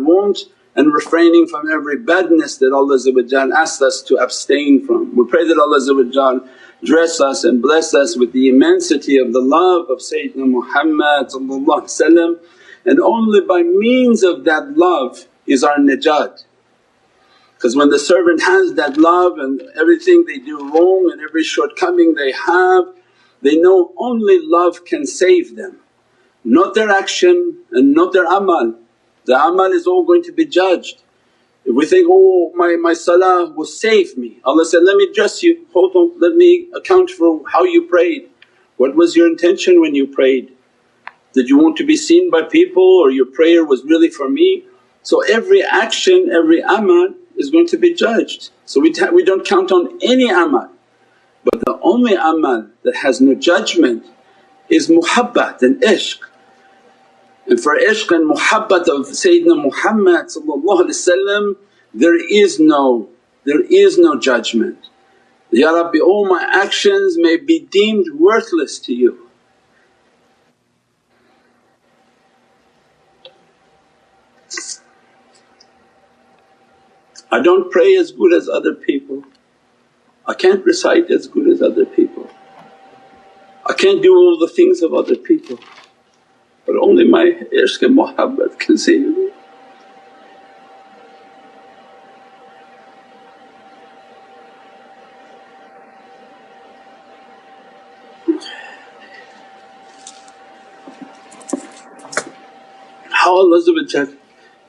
wants 0.00 0.46
and 0.76 0.92
refraining 0.92 1.46
from 1.48 1.70
every 1.70 1.98
badness 1.98 2.58
that 2.58 2.72
Allah 2.72 2.98
asks 3.56 3.82
us 3.82 4.02
to 4.02 4.16
abstain 4.16 4.86
from. 4.86 5.16
We 5.16 5.26
pray 5.26 5.46
that 5.46 5.58
Allah 5.58 5.80
dress 6.84 7.20
us 7.20 7.44
and 7.44 7.60
bless 7.60 7.94
us 7.94 8.16
with 8.16 8.32
the 8.32 8.48
immensity 8.48 9.16
of 9.18 9.32
the 9.32 9.40
love 9.40 9.90
of 9.90 9.98
Sayyidina 9.98 10.48
Muhammad 10.48 11.28
and 12.86 13.00
only 13.00 13.40
by 13.42 13.62
means 13.62 14.22
of 14.22 14.44
that 14.44 14.76
love 14.76 15.26
is 15.46 15.62
our 15.62 15.78
najat. 15.78 16.44
Because 17.54 17.76
when 17.76 17.90
the 17.90 17.98
servant 17.98 18.42
has 18.42 18.74
that 18.74 18.96
love 18.96 19.38
and 19.38 19.60
everything 19.78 20.24
they 20.26 20.38
do 20.38 20.58
wrong 20.72 21.10
and 21.12 21.20
every 21.20 21.44
shortcoming 21.44 22.14
they 22.14 22.32
have, 22.32 22.84
they 23.42 23.56
know 23.56 23.92
only 23.98 24.38
love 24.42 24.84
can 24.86 25.04
save 25.04 25.56
them, 25.56 25.78
not 26.42 26.74
their 26.74 26.88
action 26.88 27.58
and 27.70 27.92
not 27.92 28.14
their 28.14 28.24
amal. 28.24 28.76
The 29.26 29.34
amal 29.34 29.72
is 29.72 29.86
all 29.86 30.04
going 30.04 30.22
to 30.24 30.32
be 30.32 30.46
judged. 30.46 31.02
We 31.74 31.86
think, 31.86 32.08
oh 32.10 32.52
my, 32.54 32.76
my 32.76 32.94
salah 32.94 33.52
will 33.54 33.64
save 33.64 34.18
me, 34.18 34.38
Allah 34.44 34.64
said, 34.64 34.82
let 34.82 34.96
me 34.96 35.12
dress 35.14 35.42
you, 35.42 35.66
hold 35.72 35.94
on, 35.94 36.18
let 36.18 36.34
me 36.34 36.68
account 36.74 37.10
for 37.10 37.42
how 37.48 37.64
you 37.64 37.86
prayed. 37.86 38.28
What 38.76 38.96
was 38.96 39.14
your 39.14 39.28
intention 39.28 39.80
when 39.80 39.94
you 39.94 40.06
prayed? 40.06 40.52
Did 41.32 41.48
you 41.48 41.58
want 41.58 41.76
to 41.76 41.86
be 41.86 41.96
seen 41.96 42.30
by 42.30 42.42
people 42.42 42.82
or 42.82 43.10
your 43.10 43.26
prayer 43.26 43.64
was 43.64 43.84
really 43.84 44.10
for 44.10 44.28
me? 44.28 44.64
So 45.02 45.22
every 45.22 45.62
action, 45.62 46.30
every 46.32 46.60
amal 46.60 47.14
is 47.36 47.50
going 47.50 47.68
to 47.68 47.78
be 47.78 47.94
judged. 47.94 48.50
So 48.64 48.80
we, 48.80 48.92
we 49.12 49.24
don't 49.24 49.46
count 49.46 49.70
on 49.70 49.98
any 50.02 50.28
amal. 50.28 50.70
But 51.44 51.60
the 51.60 51.78
only 51.82 52.14
amal 52.14 52.68
that 52.82 52.96
has 52.96 53.20
no 53.20 53.34
judgment 53.34 54.06
is 54.68 54.88
muhabbat 54.88 55.62
and 55.62 55.80
ishq. 55.82 56.18
For 57.58 57.76
ishq 57.76 58.14
and 58.14 58.30
muhabbat 58.30 58.86
of 58.86 59.06
Sayyidina 59.08 59.60
Muhammad 59.60 60.30
there 61.92 62.32
is 62.32 62.60
no, 62.60 63.08
there 63.42 63.62
is 63.62 63.98
no 63.98 64.20
judgment. 64.20 64.78
Ya 65.50 65.72
Rabbi 65.72 65.98
all 65.98 66.28
my 66.28 66.48
actions 66.48 67.16
may 67.18 67.36
be 67.36 67.58
deemed 67.58 68.06
worthless 68.14 68.78
to 68.78 68.94
you. 68.94 69.26
I 77.32 77.40
don't 77.42 77.70
pray 77.72 77.96
as 77.96 78.12
good 78.12 78.32
as 78.32 78.48
other 78.48 78.74
people, 78.74 79.24
I 80.26 80.34
can't 80.34 80.64
recite 80.64 81.10
as 81.10 81.26
good 81.26 81.48
as 81.48 81.62
other 81.62 81.84
people, 81.84 82.30
I 83.66 83.72
can't 83.72 84.02
do 84.02 84.14
all 84.14 84.38
the 84.38 84.48
things 84.48 84.82
of 84.82 84.94
other 84.94 85.16
people 85.16 85.58
but 86.70 86.78
only 86.80 87.04
my 87.04 87.24
ishq 87.52 87.82
muhabbat 87.82 88.56
can 88.60 88.78
save 88.78 89.00
me. 89.00 89.30
How 103.10 103.34
Allah 103.34 103.60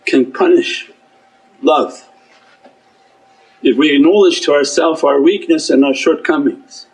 can 0.06 0.32
punish 0.32 0.92
love 1.62 2.10
if 3.62 3.78
we 3.78 3.96
acknowledge 3.96 4.42
to 4.42 4.54
ourselves 4.54 5.04
our 5.04 5.22
weakness 5.22 5.70
and 5.70 5.86
our 5.86 5.94
shortcomings 5.94 6.88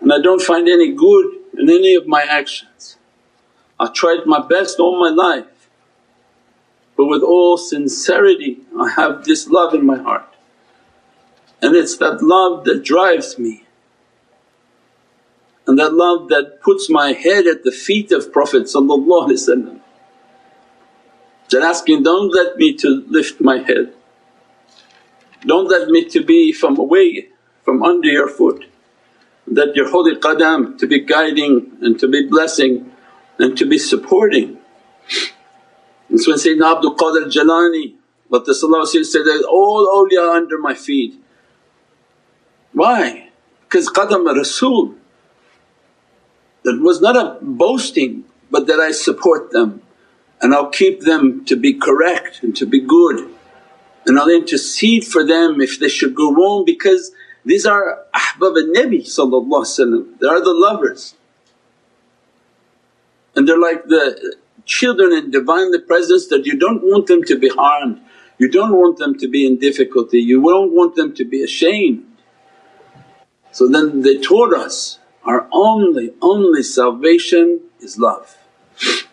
and 0.00 0.10
I 0.10 0.18
don't 0.22 0.40
find 0.40 0.66
any 0.66 0.92
good 0.92 1.26
in 1.58 1.68
any 1.68 1.94
of 1.94 2.06
my 2.06 2.22
actions. 2.22 2.96
I 3.78 3.88
tried 3.88 4.26
my 4.26 4.46
best 4.46 4.78
all 4.78 4.98
my 4.98 5.10
life 5.10 5.46
but 6.96 7.06
with 7.06 7.22
all 7.22 7.56
sincerity 7.56 8.58
I 8.78 8.90
have 8.90 9.24
this 9.24 9.48
love 9.48 9.74
in 9.74 9.84
my 9.84 9.98
heart. 9.98 10.34
And 11.60 11.76
it's 11.76 11.96
that 11.98 12.22
love 12.22 12.64
that 12.64 12.82
drives 12.84 13.38
me. 13.38 13.64
And 15.66 15.78
that 15.78 15.92
love 15.94 16.28
that 16.28 16.60
puts 16.62 16.88
my 16.88 17.12
head 17.12 17.46
at 17.46 17.64
the 17.64 17.72
feet 17.72 18.12
of 18.12 18.32
Prophet 18.32 18.68
that 21.50 21.62
asking, 21.62 22.02
don't 22.02 22.34
let 22.34 22.56
me 22.56 22.74
to 22.74 23.04
lift 23.08 23.40
my 23.40 23.58
head. 23.58 23.92
Don't 25.42 25.68
let 25.68 25.88
me 25.88 26.04
to 26.06 26.24
be 26.24 26.52
from 26.52 26.78
away 26.78 27.28
from 27.64 27.82
under 27.82 28.08
your 28.08 28.28
foot, 28.28 28.64
that 29.46 29.76
your 29.76 29.90
holy 29.90 30.16
qadam 30.16 30.78
to 30.78 30.86
be 30.86 31.00
guiding 31.00 31.76
and 31.82 31.98
to 31.98 32.08
be 32.08 32.26
blessing 32.26 32.92
and 33.38 33.56
to 33.58 33.66
be 33.66 33.78
supporting. 33.78 34.58
So 36.16 36.30
when 36.30 36.38
Sayyidina 36.38 36.76
Abdul 36.76 36.96
Qadir 36.96 37.30
Jilani 37.30 37.94
said 38.30 39.24
that 39.24 39.46
all 39.48 39.86
awliya 39.86 40.36
under 40.36 40.58
my 40.58 40.74
feet. 40.74 41.14
Why? 42.72 43.30
Because 43.62 43.88
qadam 43.88 44.26
Rasul 44.34 44.94
that 46.62 46.80
was 46.80 47.00
not 47.00 47.16
a 47.16 47.38
boasting 47.42 48.24
but 48.50 48.66
that 48.66 48.80
I 48.80 48.90
support 48.90 49.50
them 49.52 49.82
and 50.40 50.54
I'll 50.54 50.70
keep 50.70 51.00
them 51.00 51.44
to 51.46 51.56
be 51.56 51.74
correct 51.74 52.40
and 52.42 52.54
to 52.56 52.66
be 52.66 52.80
good 52.80 53.30
and 54.06 54.18
I'll 54.18 54.28
intercede 54.28 55.04
for 55.04 55.24
them 55.24 55.60
if 55.60 55.80
they 55.80 55.88
should 55.88 56.14
go 56.14 56.32
wrong 56.32 56.64
because 56.64 57.12
these 57.44 57.66
are 57.66 58.04
ahbab 58.14 58.56
al-Nabi 58.56 60.18
they 60.20 60.26
are 60.28 60.40
the 60.40 60.52
lovers. 60.52 61.15
And 63.36 63.46
they're 63.46 63.60
like 63.60 63.84
the 63.84 64.36
children 64.64 65.12
in 65.12 65.30
Divinely 65.30 65.78
Presence 65.80 66.26
that 66.28 66.46
you 66.46 66.58
don't 66.58 66.82
want 66.82 67.06
them 67.06 67.22
to 67.24 67.38
be 67.38 67.48
harmed, 67.48 68.00
you 68.38 68.50
don't 68.50 68.72
want 68.72 68.98
them 68.98 69.16
to 69.18 69.28
be 69.28 69.46
in 69.46 69.58
difficulty, 69.58 70.18
you 70.18 70.42
don't 70.42 70.72
want 70.72 70.96
them 70.96 71.14
to 71.14 71.24
be 71.24 71.42
ashamed. 71.42 72.04
So 73.52 73.68
then 73.68 74.02
they 74.02 74.18
taught 74.18 74.52
us 74.54 74.98
our 75.24 75.48
only, 75.52 76.12
only 76.20 76.62
salvation 76.62 77.60
is 77.80 77.98
love. 77.98 78.36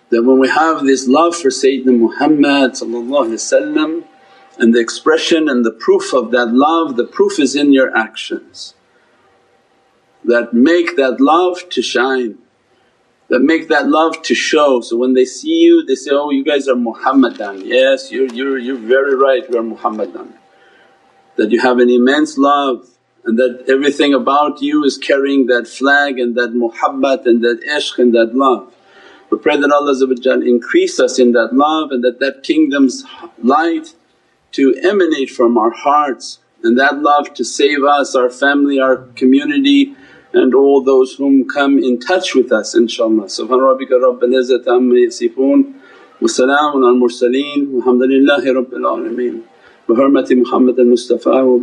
That 0.09 0.23
when 0.23 0.39
we 0.39 0.49
have 0.49 0.85
this 0.85 1.07
love 1.07 1.35
for 1.35 1.49
Sayyidina 1.49 1.97
Muhammad 1.97 2.79
and 4.59 4.73
the 4.73 4.79
expression 4.79 5.49
and 5.49 5.65
the 5.65 5.71
proof 5.71 6.13
of 6.13 6.31
that 6.31 6.53
love, 6.53 6.95
the 6.97 7.05
proof 7.05 7.39
is 7.39 7.55
in 7.55 7.73
your 7.73 7.95
actions 7.97 8.75
that 10.23 10.53
make 10.53 10.95
that 10.95 11.19
love 11.19 11.67
to 11.69 11.81
shine, 11.81 12.37
that 13.29 13.39
make 13.39 13.69
that 13.69 13.87
love 13.87 14.21
to 14.23 14.35
show. 14.35 14.81
So 14.81 14.97
when 14.97 15.13
they 15.13 15.25
see 15.25 15.59
you 15.61 15.85
they 15.85 15.95
say, 15.95 16.11
oh 16.13 16.29
you 16.29 16.43
guys 16.43 16.67
are 16.67 16.75
Muhammadan, 16.75 17.65
yes 17.65 18.11
you're, 18.11 18.31
you're, 18.33 18.57
you're 18.57 18.77
very 18.77 19.15
right 19.15 19.49
we 19.49 19.57
are 19.57 19.63
Muhammadan. 19.63 20.33
That 21.35 21.51
you 21.51 21.61
have 21.61 21.79
an 21.79 21.89
immense 21.89 22.37
love 22.37 22.87
and 23.25 23.37
that 23.39 23.65
everything 23.69 24.13
about 24.13 24.61
you 24.61 24.83
is 24.83 24.97
carrying 24.97 25.47
that 25.47 25.67
flag 25.67 26.19
and 26.19 26.35
that 26.35 26.53
muhabbat 26.53 27.25
and 27.25 27.43
that 27.43 27.61
ishq 27.67 27.97
and 27.97 28.13
that 28.13 28.35
love. 28.35 28.73
We 29.29 29.39
pray 29.39 29.57
that 29.57 29.71
Allah 29.71 30.45
increase 30.45 30.99
us 30.99 31.17
in 31.17 31.31
that 31.31 31.53
love 31.53 31.91
and 31.91 32.03
that 32.03 32.19
that 32.19 32.43
kingdom's 32.43 33.03
light 33.41 33.95
to 34.51 34.75
emanate 34.83 35.31
from 35.31 35.57
our 35.57 35.71
hearts 35.71 36.39
and 36.63 36.77
that 36.79 36.99
love 36.99 37.33
to 37.33 37.43
save 37.43 37.83
us, 37.83 38.15
our 38.15 38.29
family, 38.29 38.79
our 38.79 38.97
community 39.15 39.95
and 40.33 40.55
all 40.55 40.83
those 40.83 41.13
whom 41.15 41.47
come 41.47 41.77
in 41.77 41.99
touch 41.99 42.33
with 42.35 42.51
us 42.51 42.75
inshaAllah. 42.75 43.25
Subhana 43.25 43.63
rabbika 43.69 43.99
rabbil 44.01 44.33
izzati 44.41 44.67
amma 44.67 44.95
yasifoon 44.95 45.73
wa 46.21 46.27
salaamun 46.27 46.83
al 46.89 46.95
mursaleen 47.03 47.67
walhamdulillahi 47.73 48.53
rabbil 48.59 48.85
alameen. 48.93 49.43
Bi 49.87 49.93
hurmati 49.93 50.35
Muhammad 50.37 50.79
al 50.79 50.85
Mustafa 50.85 51.45
wa 51.45 51.57